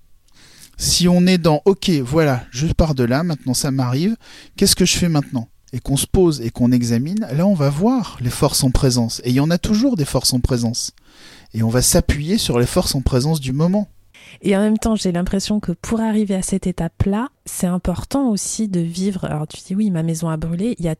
[0.81, 4.16] Si on est dans OK, voilà, je pars de là, maintenant ça m'arrive,
[4.57, 5.47] qu'est-ce que je fais maintenant?
[5.74, 9.20] Et qu'on se pose et qu'on examine, là on va voir les forces en présence.
[9.24, 10.93] Et il y en a toujours des forces en présence.
[11.53, 13.89] Et on va s'appuyer sur les forces en présence du moment.
[14.41, 18.66] Et en même temps, j'ai l'impression que pour arriver à cette étape-là, c'est important aussi
[18.66, 19.26] de vivre.
[19.26, 20.76] Alors tu dis oui, ma maison a brûlé.
[20.78, 20.97] Il y a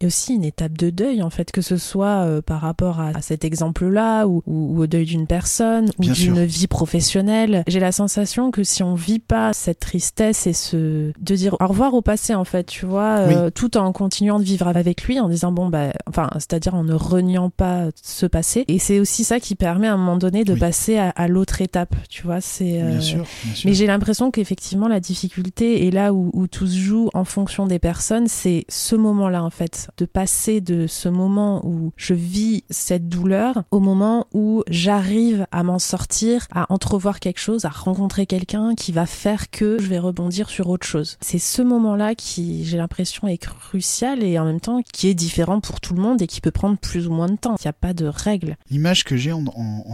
[0.00, 3.20] et aussi une étape de deuil en fait que ce soit euh, par rapport à,
[3.20, 7.64] cet exemple-là ou, au deuil d'une personne ou d'une vie professionnelle.
[7.66, 11.66] J'ai la sensation que si on vit pas cette tristesse et ce de dire au
[11.66, 15.20] revoir au passé en fait tu vois euh, tout en continuant de vivre avec lui
[15.20, 18.64] en disant bon bah enfin c'est-à-dire en ne reniant pas ce passé.
[18.68, 21.94] Et c'est aussi ça qui permet à un moment donné de passer à, l'autre étape
[22.08, 22.98] tu vois c'est euh,
[23.64, 27.66] mais j'ai l'impression qu'effectivement la difficulté est là où, où tout se joue en fonction
[27.66, 28.28] des personnes.
[28.28, 33.62] C'est ce moment-là en fait de passer de ce moment où je vis cette douleur
[33.70, 38.92] au moment où j'arrive à m'en sortir, à entrevoir quelque chose, à rencontrer quelqu'un qui
[38.92, 41.16] va faire que je vais rebondir sur autre chose.
[41.20, 45.60] C'est ce moment-là qui, j'ai l'impression, est crucial et en même temps qui est différent
[45.60, 47.56] pour tout le monde et qui peut prendre plus ou moins de temps.
[47.60, 48.56] Il n'y a pas de règle.
[48.70, 49.44] L'image que j'ai en,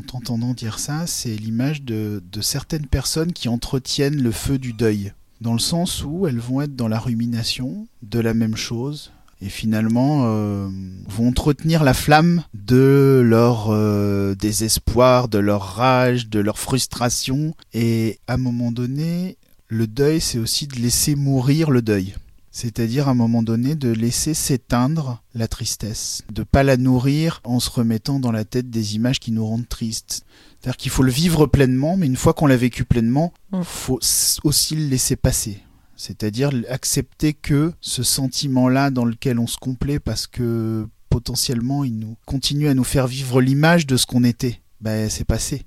[0.07, 5.53] t'entendant dire ça, c'est l'image de certaines personnes qui entretiennent le feu du deuil dans
[5.53, 9.13] le sens où elles vont être dans la rumination de la même chose,
[9.43, 10.69] et finalement euh,
[11.09, 17.55] vont entretenir la flamme de leur euh, désespoir, de leur rage, de leur frustration.
[17.75, 19.37] Et à un moment donné,
[19.69, 22.15] le deuil, c'est aussi de laisser mourir le deuil.
[22.51, 27.61] C'est-à-dire à un moment donné de laisser s'éteindre la tristesse, de pas la nourrir en
[27.61, 30.25] se remettant dans la tête des images qui nous rendent tristes.
[30.59, 33.65] C'est-à-dire qu'il faut le vivre pleinement, mais une fois qu'on l'a vécu pleinement, il mm.
[33.65, 34.01] faut
[34.43, 35.59] aussi le laisser passer.
[35.97, 42.17] C'est-à-dire accepter que ce sentiment-là dans lequel on se complaît parce que potentiellement il nous
[42.27, 45.65] continue à nous faire vivre l'image de ce qu'on était, ben c'est passé.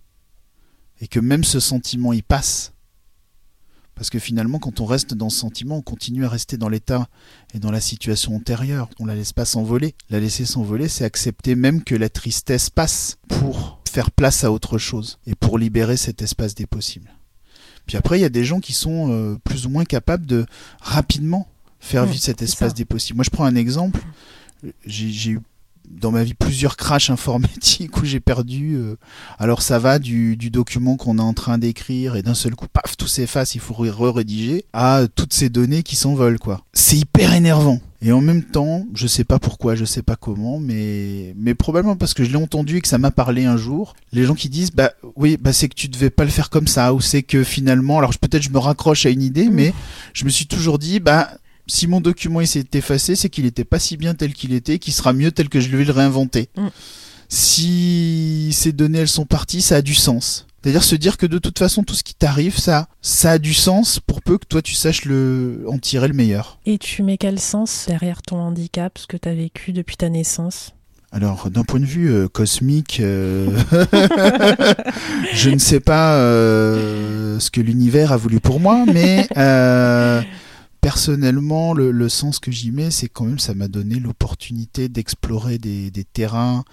[1.02, 2.74] Et que même ce sentiment il passe.
[3.96, 7.10] Parce que finalement, quand on reste dans ce sentiment, on continue à rester dans l'état
[7.54, 8.90] et dans la situation antérieure.
[8.98, 9.94] On la laisse pas s'envoler.
[10.10, 14.78] La laisser s'envoler, c'est accepter même que la tristesse passe pour faire place à autre
[14.78, 17.12] chose et pour libérer cet espace des possibles.
[17.90, 20.46] Puis après, il y a des gens qui sont euh, plus ou moins capables de
[20.80, 21.48] rapidement
[21.80, 23.18] faire vivre cet espace des possibles.
[23.18, 24.00] Moi, je prends un exemple.
[24.86, 25.40] J'ai eu
[25.90, 28.76] dans ma vie plusieurs crashs informatiques où j'ai perdu.
[28.76, 28.96] Euh,
[29.38, 32.68] alors ça va du, du document qu'on est en train d'écrire et d'un seul coup,
[32.72, 36.62] paf, tout s'efface, il faut re-rédiger, à toutes ces données qui s'envolent, quoi.
[36.74, 37.80] C'est hyper énervant.
[38.02, 41.98] Et en même temps, je sais pas pourquoi, je sais pas comment, mais, mais probablement
[41.98, 43.94] parce que je l'ai entendu et que ça m'a parlé un jour.
[44.14, 46.68] Les gens qui disent, bah oui, bah c'est que tu devais pas le faire comme
[46.68, 49.54] ça, ou c'est que finalement, alors peut-être je me raccroche à une idée, mmh.
[49.54, 49.74] mais
[50.14, 51.30] je me suis toujours dit, bah
[51.70, 54.94] si mon document s'est effacé, c'est qu'il n'était pas si bien tel qu'il était, qu'il
[54.94, 56.50] sera mieux tel que je vais le réinventer.
[56.58, 56.68] Mm.
[57.30, 60.48] Si ces données elles sont parties, ça a du sens.
[60.62, 63.54] C'est-à-dire se dire que de toute façon, tout ce qui t'arrive, ça, ça a du
[63.54, 66.60] sens pour peu que toi tu saches le, en tirer le meilleur.
[66.66, 70.10] Et tu mets quel sens derrière ton handicap, ce que tu as vécu depuis ta
[70.10, 70.74] naissance?
[71.12, 73.48] Alors, d'un point de vue euh, cosmique, euh,
[75.34, 79.28] je ne sais pas euh, ce que l'univers a voulu pour moi, mais
[80.82, 85.92] personnellement, le, sens que j'y mets, c'est quand même ça m'a donné l'opportunité d'explorer des,
[86.14, 86.64] terrains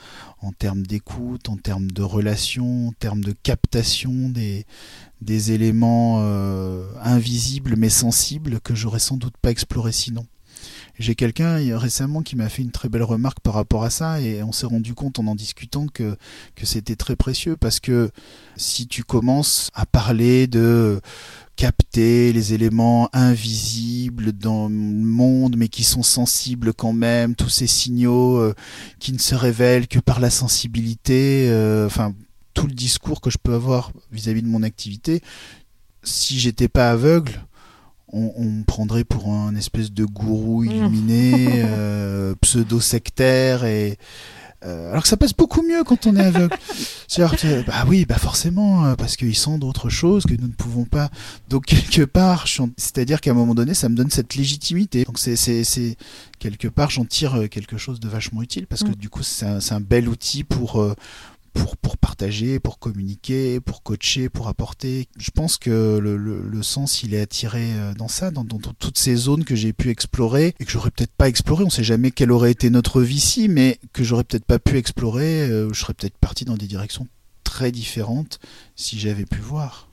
[0.41, 4.67] en termes d'écoute, en termes de relations, en termes de captation des,
[5.21, 6.21] des éléments
[7.03, 10.27] invisibles mais sensibles que j'aurais sans doute pas exploré sinon.
[10.99, 14.43] J'ai quelqu'un récemment qui m'a fait une très belle remarque par rapport à ça et
[14.43, 16.17] on s'est rendu compte en en discutant que,
[16.55, 18.11] que c'était très précieux parce que
[18.57, 21.01] si tu commences à parler de
[21.57, 27.67] capter les éléments invisibles dans le monde mais qui sont sensibles quand même, tous ces
[27.67, 28.55] signaux euh,
[28.99, 32.15] qui ne se révèlent que par la sensibilité, euh, enfin
[32.55, 35.23] tout le discours que je peux avoir vis-à-vis -vis de mon activité,
[36.03, 37.45] si j'étais pas aveugle,
[38.13, 40.71] on, me prendrait pour un espèce de gourou mmh.
[40.71, 41.33] illuminé,
[41.65, 43.99] euh, pseudo-sectaire et
[44.65, 46.57] euh, alors que ça passe beaucoup mieux quand on est aveugle.
[47.67, 51.11] bah oui, bah forcément, euh, parce qu'ils sont d'autres choses que nous ne pouvons pas.
[51.49, 52.47] Donc quelque part,
[52.77, 55.05] c'est-à-dire qu'à un moment donné, ça me donne cette légitimité.
[55.05, 55.97] Donc c'est, c'est,
[56.39, 58.97] quelque part, j'en tire quelque chose de vachement utile parce que mmh.
[58.97, 60.85] du coup, c'est un, un, bel outil pour
[61.57, 65.09] pour, pour partager, pour communiquer, pour coacher, pour apporter.
[65.19, 68.99] Je pense que le, le, sens, il est attiré euh, dans ça, dans, dans, toutes
[68.99, 71.65] ces zones que j'ai pu explorer et que j'aurais peut-être pas exploré.
[71.65, 74.77] On sait jamais quelle aurait été notre vie ici, mais que j'aurais peut-être pas pu
[74.77, 75.43] explorer.
[75.43, 77.09] Euh, je serais peut-être parti dans des directions
[77.57, 78.39] très différentes
[78.75, 79.89] si j'avais pu voir.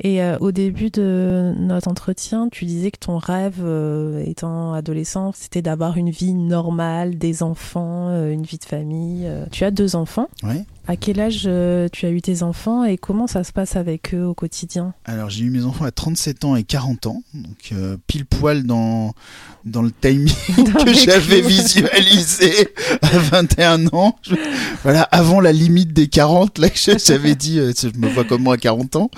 [0.00, 5.32] Et euh, au début de notre entretien, tu disais que ton rêve, euh, étant adolescent,
[5.34, 9.30] c'était d'avoir une vie normale, des enfants, euh, une vie de famille.
[9.50, 10.28] Tu as deux enfants.
[10.42, 10.64] Oui.
[10.88, 11.48] À quel âge
[11.92, 14.94] tu as eu tes enfants et comment ça se passe avec eux au quotidien?
[15.04, 17.72] Alors j'ai eu mes enfants à 37 ans et 40 ans, donc
[18.06, 19.14] pile poil dans,
[19.64, 20.32] dans le timing
[20.84, 22.68] que j'avais visualisé
[23.00, 24.16] à 21 ans.
[24.82, 28.58] voilà, avant la limite des 40, là j'avais dit, je me vois comme moi à
[28.58, 29.10] 40 ans.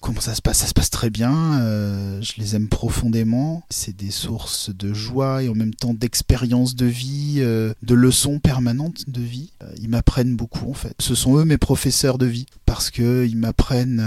[0.00, 0.58] Comment ça se passe?
[0.58, 1.60] Ça se passe très bien.
[1.60, 3.62] Euh, je les aime profondément.
[3.70, 8.38] C'est des sources de joie et en même temps d'expérience de vie, euh, de leçons
[8.38, 9.52] permanentes de vie.
[9.62, 10.94] Euh, ils m'apprennent beaucoup en fait.
[10.98, 14.02] Ce sont eux mes professeurs de vie parce que ils m'apprennent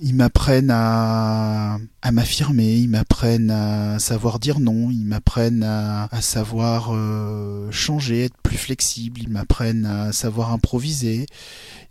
[0.00, 6.20] ils m'apprennent à, à m'affirmer, ils m'apprennent à savoir dire non, ils m'apprennent à, à
[6.20, 11.26] savoir euh, changer, être plus flexible, ils m'apprennent à savoir improviser,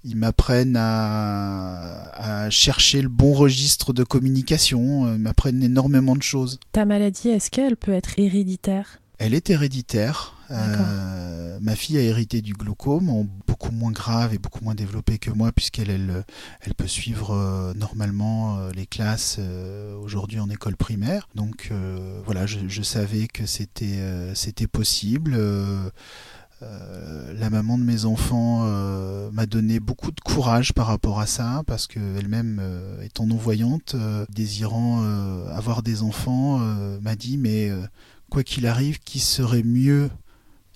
[0.03, 6.59] ils m'apprennent à, à, chercher le bon registre de communication, ils m'apprennent énormément de choses.
[6.71, 9.01] Ta maladie, est-ce qu'elle peut être héréditaire?
[9.19, 10.35] Elle est héréditaire.
[10.51, 13.27] Euh, ma fille a hérité du glaucome,
[13.57, 18.59] beaucoup moins grave et beaucoup moins développé que moi, puisqu'elle elle, peut suivre euh, normalement
[18.59, 19.39] euh, les classes
[19.99, 21.27] aujourd'hui en école primaire.
[21.33, 21.71] Donc
[22.25, 23.99] voilà, je, je, savais que c'était
[24.35, 25.35] c'était possible.
[26.61, 28.63] la maman de mes enfants
[29.31, 32.61] m'a donné beaucoup de courage par rapport à ça, parce qu'elle-même,
[33.01, 33.95] étant non-voyante,
[34.29, 35.03] désirant
[35.49, 36.59] avoir des enfants,
[37.01, 37.71] m'a dit, mais
[38.29, 40.09] quoi qu'il arrive, qui serait mieux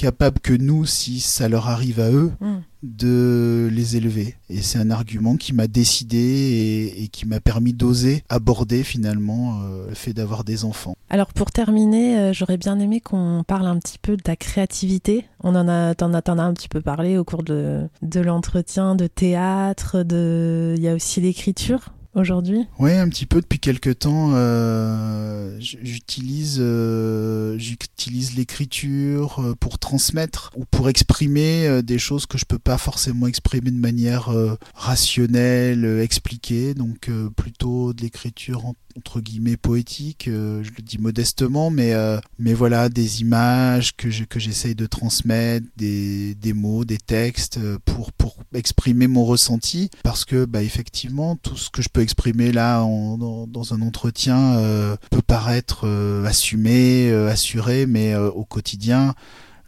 [0.01, 2.55] capables que nous, si ça leur arrive à eux, mm.
[2.81, 4.35] de les élever.
[4.49, 9.89] Et c'est un argument qui m'a décidé et, qui m'a permis d'oser aborder finalement euh,
[9.89, 10.95] le fait d'avoir des enfants.
[11.11, 15.25] Alors pour terminer, euh, j'aurais bien aimé qu'on parle un petit peu de ta créativité.
[15.43, 19.05] On en a, t'en as, un petit peu parlé au cours de, de l'entretien, de
[19.05, 24.31] théâtre, de, il y a aussi l'écriture aujourd'hui Oui, un petit peu depuis quelques temps.
[24.33, 32.45] Euh, j'utilise euh, j'utilise l'écriture euh, pour transmettre ou pour exprimer des choses que je
[32.45, 34.29] peux pas forcément exprimer de manière
[34.75, 36.73] rationnelle, expliquée.
[36.73, 41.93] Donc plutôt de l'écriture entre guillemets poétique, je le dis modestement, mais
[42.39, 48.11] mais voilà des images que que j'essaye de transmettre, des, des mots, des textes pour
[48.11, 52.81] pour exprimer mon ressenti, parce que bah effectivement tout ce que je peux exprimer là
[52.81, 59.13] dans, un entretien euh, peut paraître euh, assumé, euh, assuré, mais au quotidien,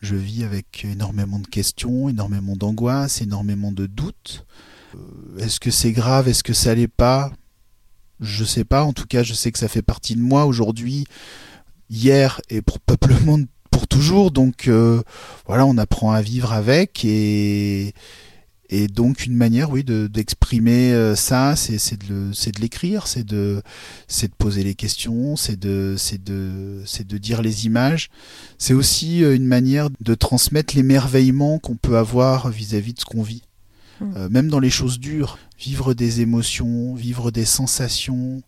[0.02, 4.46] je vis avec énormément de questions, énormément d'angoisse, énormément de doutes.
[5.40, 6.28] Est-ce que c'est grave?
[6.28, 7.32] Est-ce que ça l'est pas?
[8.20, 8.84] Je sais pas.
[8.84, 11.06] En tout cas, je sais que ça fait partie de moi aujourd'hui,
[11.90, 13.40] hier et probablement
[13.72, 14.32] pour toujours.
[14.32, 14.70] Donc
[15.48, 17.94] voilà, on apprend à vivre avec et
[18.70, 23.62] et donc une manière, oui, d'exprimer euh, ça, c'est de, de l'écrire, c'est de,
[24.22, 28.10] de poser les questions, c'est de, de, de dire les images.
[28.58, 33.24] C'est aussi euh, une manière de transmettre l'émerveillement qu'on peut avoir vis-à-vis de ce qu'on
[33.24, 33.44] vit.
[34.02, 38.42] euh, même dans les choses dures, vivre des émotions, vivre des sensations,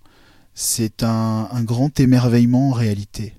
[0.54, 3.34] c'est un, grand émerveillement en réalité.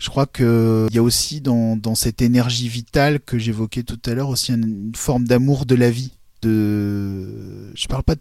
[0.00, 4.30] Je crois qu'il y a aussi dans, cette énergie vitale que j'évoquais tout à l'heure
[4.30, 6.12] aussi une, forme d'amour de la vie.
[6.40, 8.20] De, je parle pas de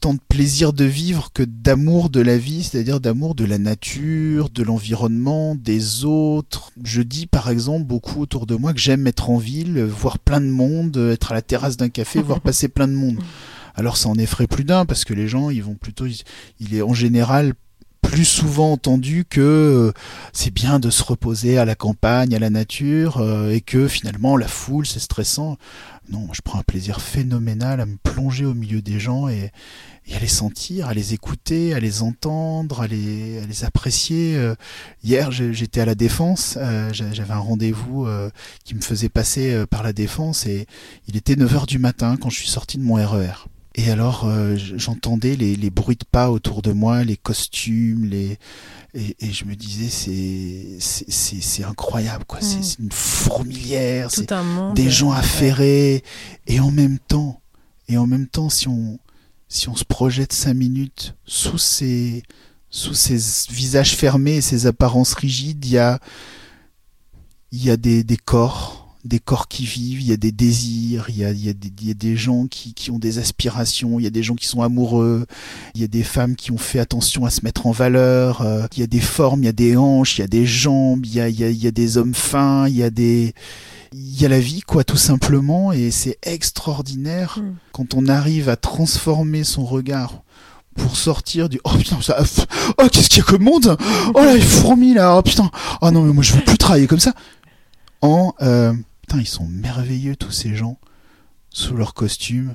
[0.00, 4.50] tant de plaisir de vivre que d'amour de la vie, c'est-à-dire d'amour de la nature,
[4.50, 6.72] de l'environnement, des autres.
[6.82, 10.40] Je dis par exemple beaucoup autour de moi que j'aime être en ville, voir plein
[10.40, 13.18] de monde, être à la terrasse d'un café, voir passer plein de monde.
[13.76, 16.06] Alors ça en effraie plus d'un parce que les gens, ils vont plutôt,
[16.58, 17.54] il est en général
[18.02, 19.92] plus souvent entendu que euh,
[20.32, 24.36] c'est bien de se reposer à la campagne, à la nature, euh, et que finalement
[24.36, 25.56] la foule c'est stressant.
[26.10, 29.50] Non, je prends un plaisir phénoménal à me plonger au milieu des gens et,
[30.12, 34.36] à les sentir, à les écouter, à les entendre, à les, apprécier.
[34.36, 34.56] Euh,
[35.04, 36.58] hier, j'étais à la Défense,
[36.92, 38.06] j'avais un rendez-vous
[38.64, 40.66] qui me faisait passer par la Défense et
[41.06, 43.46] il était 9h du matin quand je suis sorti de mon RER.
[43.74, 48.38] Et alors, euh, j'entendais les, les, bruits de pas autour de moi, les costumes, les
[48.94, 52.40] et, et je me disais c'est c'est incroyable quoi.
[52.40, 52.62] Mm.
[52.62, 54.30] C'est une fourmilière, c'est
[54.74, 56.04] des gens affairés
[56.46, 57.40] et en même temps
[57.88, 58.98] et en même temps si on
[59.48, 62.22] si on se projette cinq minutes sous ces
[62.68, 63.18] sous ces
[63.50, 65.98] visages fermés, ces apparences rigides, il y a
[67.52, 71.06] il y a des, des corps des corps qui vivent, il y a des désirs,
[71.08, 72.98] il y a, il y a, des, il y a des, gens qui, qui, ont
[72.98, 75.26] des aspirations, il y a des gens qui sont amoureux,
[75.74, 78.66] il y a des femmes qui ont fait attention à se mettre en valeur, euh,
[78.76, 81.04] il y a des formes, il y a des hanches, il y a des jambes,
[81.04, 82.90] il y a, il y a, il y a des hommes fins, il y a
[82.90, 83.34] des...
[83.94, 87.56] Il y a la vie, quoi, tout simplement, et c'est extraordinaire hmm.
[87.72, 90.22] quand on arrive à transformer son regard
[90.76, 92.16] pour sortir du oh putain ça
[92.78, 93.76] oh qu'est-ce qu'il y a comme monde
[94.14, 95.50] oh là les fourmis là oh putain
[95.82, 97.12] oh non mais moi je veux plus travailler comme ça
[98.00, 98.72] en euh,
[99.18, 100.78] ils sont merveilleux tous ces gens
[101.50, 102.54] sous leurs costumes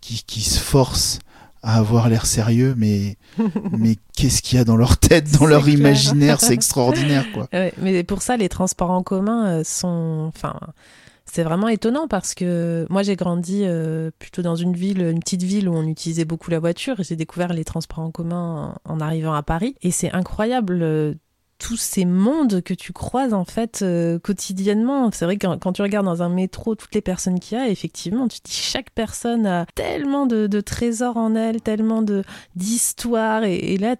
[0.00, 1.18] qui, qui se forcent
[1.62, 3.16] à avoir l'air sérieux, mais,
[3.72, 7.48] mais qu'est-ce qu'il y a dans leur tête, dans leur imaginaire, c'est extraordinaire, quoi.
[7.78, 10.60] mais pour ça, les transports en commun euh, sont, enfin,
[11.24, 15.42] c'est vraiment étonnant parce que moi j'ai grandi euh, plutôt dans une ville, une petite
[15.42, 18.94] ville où on utilisait beaucoup la voiture et j'ai découvert les transports en commun en,
[18.94, 21.14] en arrivant à Paris et c'est incroyable euh,
[21.58, 25.10] tous ces mondes que tu croises en fait euh, quotidiennement.
[25.12, 27.68] C'est vrai que quand, tu regardes dans un métro toutes les personnes qu'il y a,
[27.68, 33.44] effectivement, tu te dis chaque personne a tellement de, trésors en elle, tellement de d'histoires
[33.44, 33.96] et, là,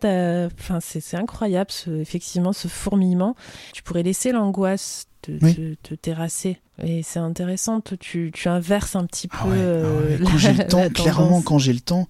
[0.59, 3.37] enfin, c'est incroyable, ce, effectivement, ce fourmillement.
[3.73, 6.59] Tu pourrais laisser l'angoisse te, terrasser.
[6.83, 10.19] Et c'est intéressant, tu, tu, inverses un petit ah peu.
[10.25, 12.07] Quand j'ai le temps, clairement, quand j'ai le temps,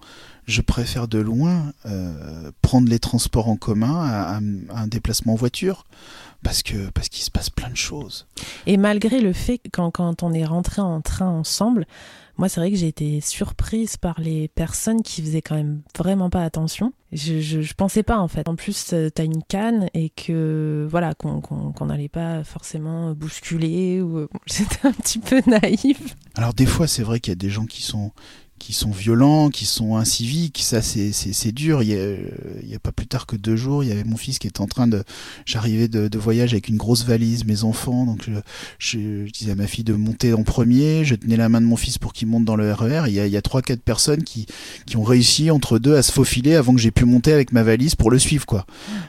[0.47, 5.85] je préfère de loin euh, prendre les transports en commun à, un déplacement en voiture
[6.41, 8.27] parce que parce qu'il se passe plein de choses.
[8.65, 11.85] Et malgré le fait que quand, quand on est rentré en train ensemble,
[12.37, 16.29] moi c'est vrai que j'ai été surprise par les personnes qui faisaient quand même vraiment
[16.29, 16.93] pas attention.
[17.11, 18.47] Je, je, je pensais pas en fait.
[18.47, 24.01] En plus, euh, tu as une canne et que voilà qu'on n'allait pas forcément bousculer
[24.01, 26.13] ou j'étais un petit peu naïve.
[26.35, 28.11] Alors des fois, c'est vrai qu'il y a des gens qui sont
[28.59, 31.83] qui sont violents, qui sont inciviques, ça c'est c'est dur.
[31.83, 32.15] Il y, a,
[32.61, 34.47] il y a pas plus tard que deux jours, il y avait mon fils qui
[34.47, 35.03] était en train de,
[35.45, 38.31] j'arrivais de, de, voyage avec une grosse valise, mes enfants, donc je,
[38.79, 41.77] je, disais à ma fille de monter en premier, je tenais la main de mon
[41.77, 43.03] fils pour qu'il monte dans le RER.
[43.05, 44.45] E il y a, il y a trois quatre personnes qui
[44.85, 47.63] qui ont réussi entre deux à se faufiler avant que j'ai pu monter avec ma
[47.63, 48.65] valise pour le suivre quoi.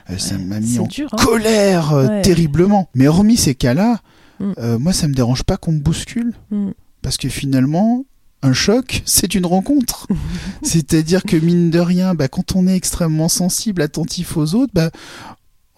[0.09, 1.17] Euh, ça m'a mis en hein.
[1.17, 2.89] colère euh, terriblement.
[2.95, 3.99] Mais hormis ces cas-là,
[4.39, 4.51] mm.
[4.57, 6.33] euh, moi ça me dérange pas qu'on me bouscule.
[6.51, 6.69] Mm.
[7.01, 8.05] Parce que finalement,
[8.41, 10.07] un choc, c'est une rencontre.
[10.63, 14.91] C'est-à-dire que mine de rien, bah, quand on est extrêmement sensible, attentif aux autres, bah,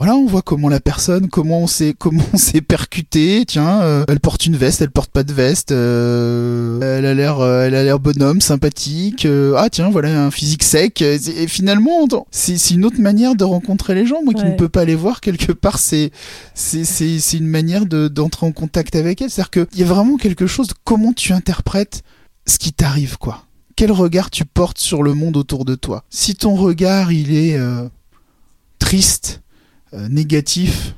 [0.01, 3.43] voilà, on voit comment la personne, comment on s'est, comment on s'est percuté.
[3.47, 5.72] Tiens, euh, elle porte une veste, elle porte pas de veste.
[5.72, 9.28] Euh, elle a l'air, euh, elle a l'air bonhomme, sympathique.
[9.55, 11.03] ah tiens, voilà un physique sec.
[11.03, 14.24] Et, finalement, c'est, une autre manière de rencontrer les gens.
[14.24, 16.09] Moi qui ne peux pas les voir quelque part, c'est,
[16.55, 19.30] c'est, c'est, une manière de d'entrer en contact avec elles.
[19.30, 22.01] C'est-à-dire qu'il y a vraiment quelque chose de comment tu interprètes
[22.45, 23.45] ce qui t'arrive, quoi.
[23.75, 26.03] Quel regard tu portes sur le monde autour de toi?
[26.09, 27.87] Si ton regard, il est euh,
[28.79, 29.41] triste,
[29.93, 30.95] euh, négatif,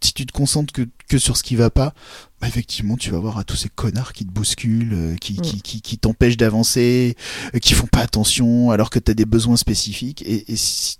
[0.00, 1.94] si tu te concentres que, que, sur ce qui va pas,
[2.40, 5.60] bah effectivement, tu vas voir à tous ces connards qui te bousculent, euh, qui, qui,
[5.60, 7.16] qui, qui t'empêchent d'avancer,
[7.60, 10.22] qui font pas attention alors que tu as des besoins spécifiques.
[10.22, 10.96] Et, et si,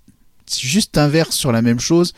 [0.47, 2.13] si juste t'inverses sur la même chose,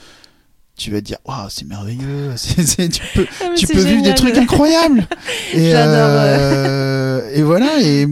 [0.77, 4.37] tu vas te dire waouh c'est merveilleux tu peux ah, tu peux vivre des trucs
[4.37, 5.07] incroyables.
[5.55, 8.07] Et euh, et voilà et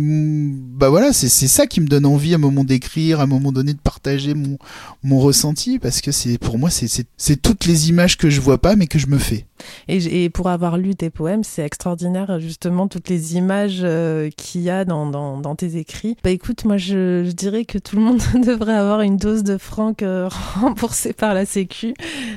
[0.82, 3.52] bah voilà, c'est ça qui me donne envie à un moment d'écrire, à un moment
[3.52, 8.28] donné de partager mon, ressenti, parce que c'est pour moi, c'est toutes les images que
[8.28, 9.46] je vois pas, mais que je me fais.
[9.86, 14.62] Et, et pour avoir lu tes poèmes, c'est extraordinaire, justement, toutes les images euh, qu'il
[14.62, 16.16] y a dans, dans, tes écrits.
[16.24, 19.94] Bah écoute, moi, je, dirais que tout le monde devrait avoir une dose de franc
[20.02, 20.28] euh,
[20.60, 21.94] remboursée par la Sécu.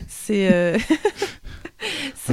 [0.07, 0.53] C'est.
[0.53, 0.77] Euh...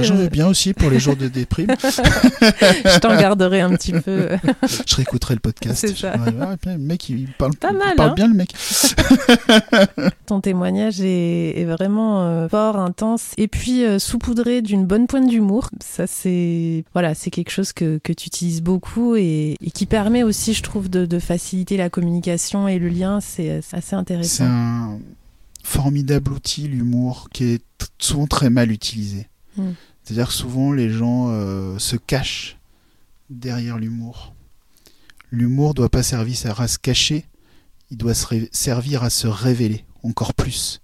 [0.01, 1.67] J'en veux bien aussi pour les jours de déprime.
[1.81, 4.29] je t'en garderai un petit peu.
[4.87, 5.85] je réécouterai le podcast.
[5.87, 6.15] C'est ça.
[6.15, 8.13] le mec, il parle, Pas mal, parle hein.
[8.15, 8.53] bien, le mec.
[10.25, 15.69] Ton témoignage est, vraiment euh, fort, intense, et puis euh, saupoudré d'une bonne pointe d'humour.
[15.83, 20.53] Ça, c'est voilà, c'est quelque chose que, que tu utilises beaucoup et, qui permet aussi,
[20.53, 23.19] je trouve, de, de faciliter la communication et le lien.
[23.21, 24.29] C'est assez intéressant.
[24.29, 24.99] C'est un
[25.63, 27.63] formidable outil, l'humour, qui est
[27.97, 29.27] souvent très mal utilisé.
[29.57, 29.71] Mm.
[30.03, 32.57] C'est-à-dire que souvent les gens euh, se cachent
[33.29, 34.35] derrière l'humour.
[35.31, 37.25] L'humour doit pas servir à se cacher,
[37.89, 40.81] il doit servir à se révéler encore plus.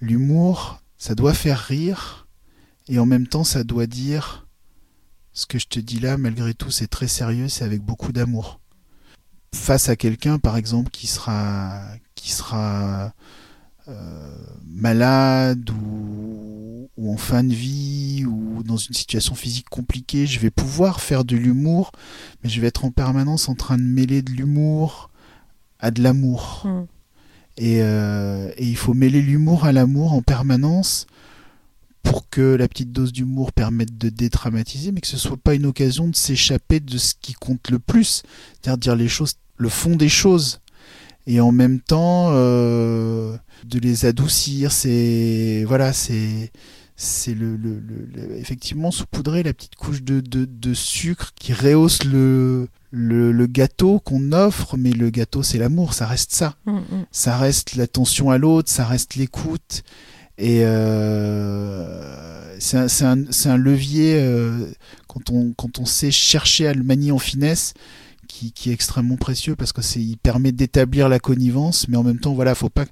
[0.00, 2.26] L'humour, ça doit faire rire
[2.88, 4.46] et en même temps ça doit dire
[5.32, 8.60] ce que je te dis là, malgré tout, c'est très sérieux, c'est avec beaucoup d'amour.
[9.54, 11.82] Face à quelqu'un, par exemple, qui sera,
[12.14, 13.12] qui sera
[14.66, 21.00] malade ou, en fin de vie ou dans une situation physique compliquée, je vais pouvoir
[21.00, 21.92] faire de l'humour,
[22.42, 25.10] mais je vais être en permanence en train de mêler de l'humour
[25.78, 26.62] à de l'amour.
[26.64, 26.84] Hmm.
[27.62, 31.06] Euh, et, il faut mêler l'humour à l'amour en permanence
[32.02, 35.66] pour que la petite dose d'humour permette de dédramatiser, mais que ce soit pas une
[35.66, 38.22] occasion de s'échapper de ce qui compte le plus,
[38.62, 40.60] c'est-à-dire dire les choses, le fond des choses
[41.26, 44.72] et en même temps euh, de les adoucir.
[44.72, 46.50] C'est voilà, c'est
[46.96, 52.04] c'est le, le, le, effectivement saupoudrer la petite couche de, de, de sucre qui rehausse
[52.04, 56.56] le, le, le gâteau qu'on offre, mais le gâteau c'est l'amour, ça reste ça.
[56.66, 57.06] Mm, mm.
[57.10, 59.82] Ça reste l'attention à l'autre, ça reste l'écoute.
[60.36, 62.86] Et euh, c'est un,
[63.18, 64.66] un, un, levier, euh,
[65.06, 67.74] quand, on, quand on sait chercher à le manier en finesse,
[68.30, 72.18] qui, est extrêmement précieux parce que c'est il permet d'établir la connivence, mais en même
[72.18, 72.84] temps, voilà, faut pas.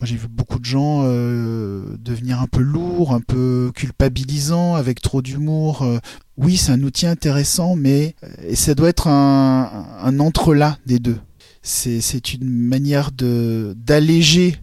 [0.00, 5.00] Moi, j'ai vu beaucoup de gens euh, devenir un peu lourds, un peu culpabilisants, avec
[5.00, 5.82] trop d'humour.
[5.82, 5.98] Euh.
[6.36, 8.14] oui, c'est un outil intéressant, mais
[8.46, 11.18] et ça doit être un, un entrelac des deux.
[11.62, 14.56] C'est, une manière de d'alléger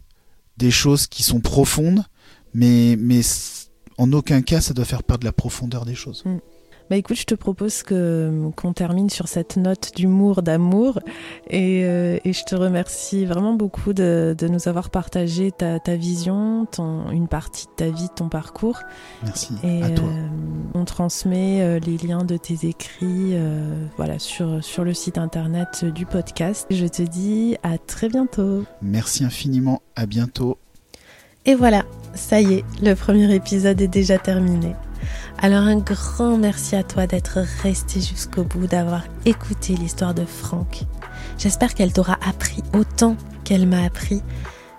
[0.58, 2.04] des choses qui sont profondes,
[2.54, 3.22] mais mais
[3.98, 6.24] en aucun cas ça doit faire perdre la profondeur des choses.
[6.26, 6.38] Mm.
[6.90, 11.00] Bah écoute, je te propose que qu'on termine sur cette note d'humour, d'amour,
[11.50, 15.96] et, euh, et, je te remercie vraiment beaucoup de, de nous avoir partagé ta, ta,
[15.96, 18.80] vision, ton, une partie de ta vie, de ton parcours.
[19.24, 19.56] Merci.
[19.64, 20.08] Et à toi.
[20.08, 20.28] Euh,
[20.76, 23.36] on transmet euh, les liens de tes écrits,
[23.98, 26.68] voilà, sur sur le site internet du podcast.
[26.70, 28.64] Je te dis à très bientôt.
[28.82, 29.82] Merci infiniment.
[29.96, 30.60] À bientôt.
[31.46, 31.84] Et voilà,
[32.14, 34.76] ça y est, le premier épisode est déjà terminé.
[35.40, 40.84] Alors un grand merci à toi d'être resté jusqu'au bout, d'avoir écouté l'histoire de Franck.
[41.38, 44.22] J'espère qu'elle t'aura appris autant qu'elle m'a appris.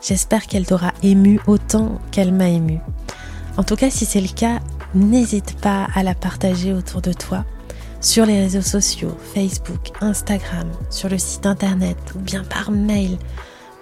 [0.00, 2.80] J'espère qu'elle t'aura ému autant qu'elle m'a ému.
[3.56, 4.60] En tout cas, si c'est le cas,
[4.94, 7.44] n'hésite pas à la partager autour de toi
[8.00, 13.18] sur les réseaux sociaux, Facebook, Instagram, sur le site internet ou bien par mail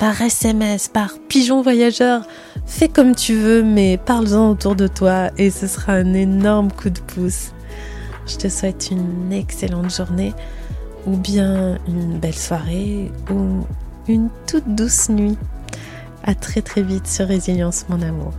[0.04, 2.26] par SMS, par pigeon voyageur.
[2.66, 6.90] Fais comme tu veux, mais parle-en autour de toi et ce sera un énorme coup
[6.90, 7.54] de pouce.
[8.26, 10.34] Je te souhaite une excellente journée
[11.06, 13.64] ou bien une belle soirée ou
[14.06, 15.38] une toute douce nuit.
[16.22, 18.34] À très très vite sur Résilience mon amour.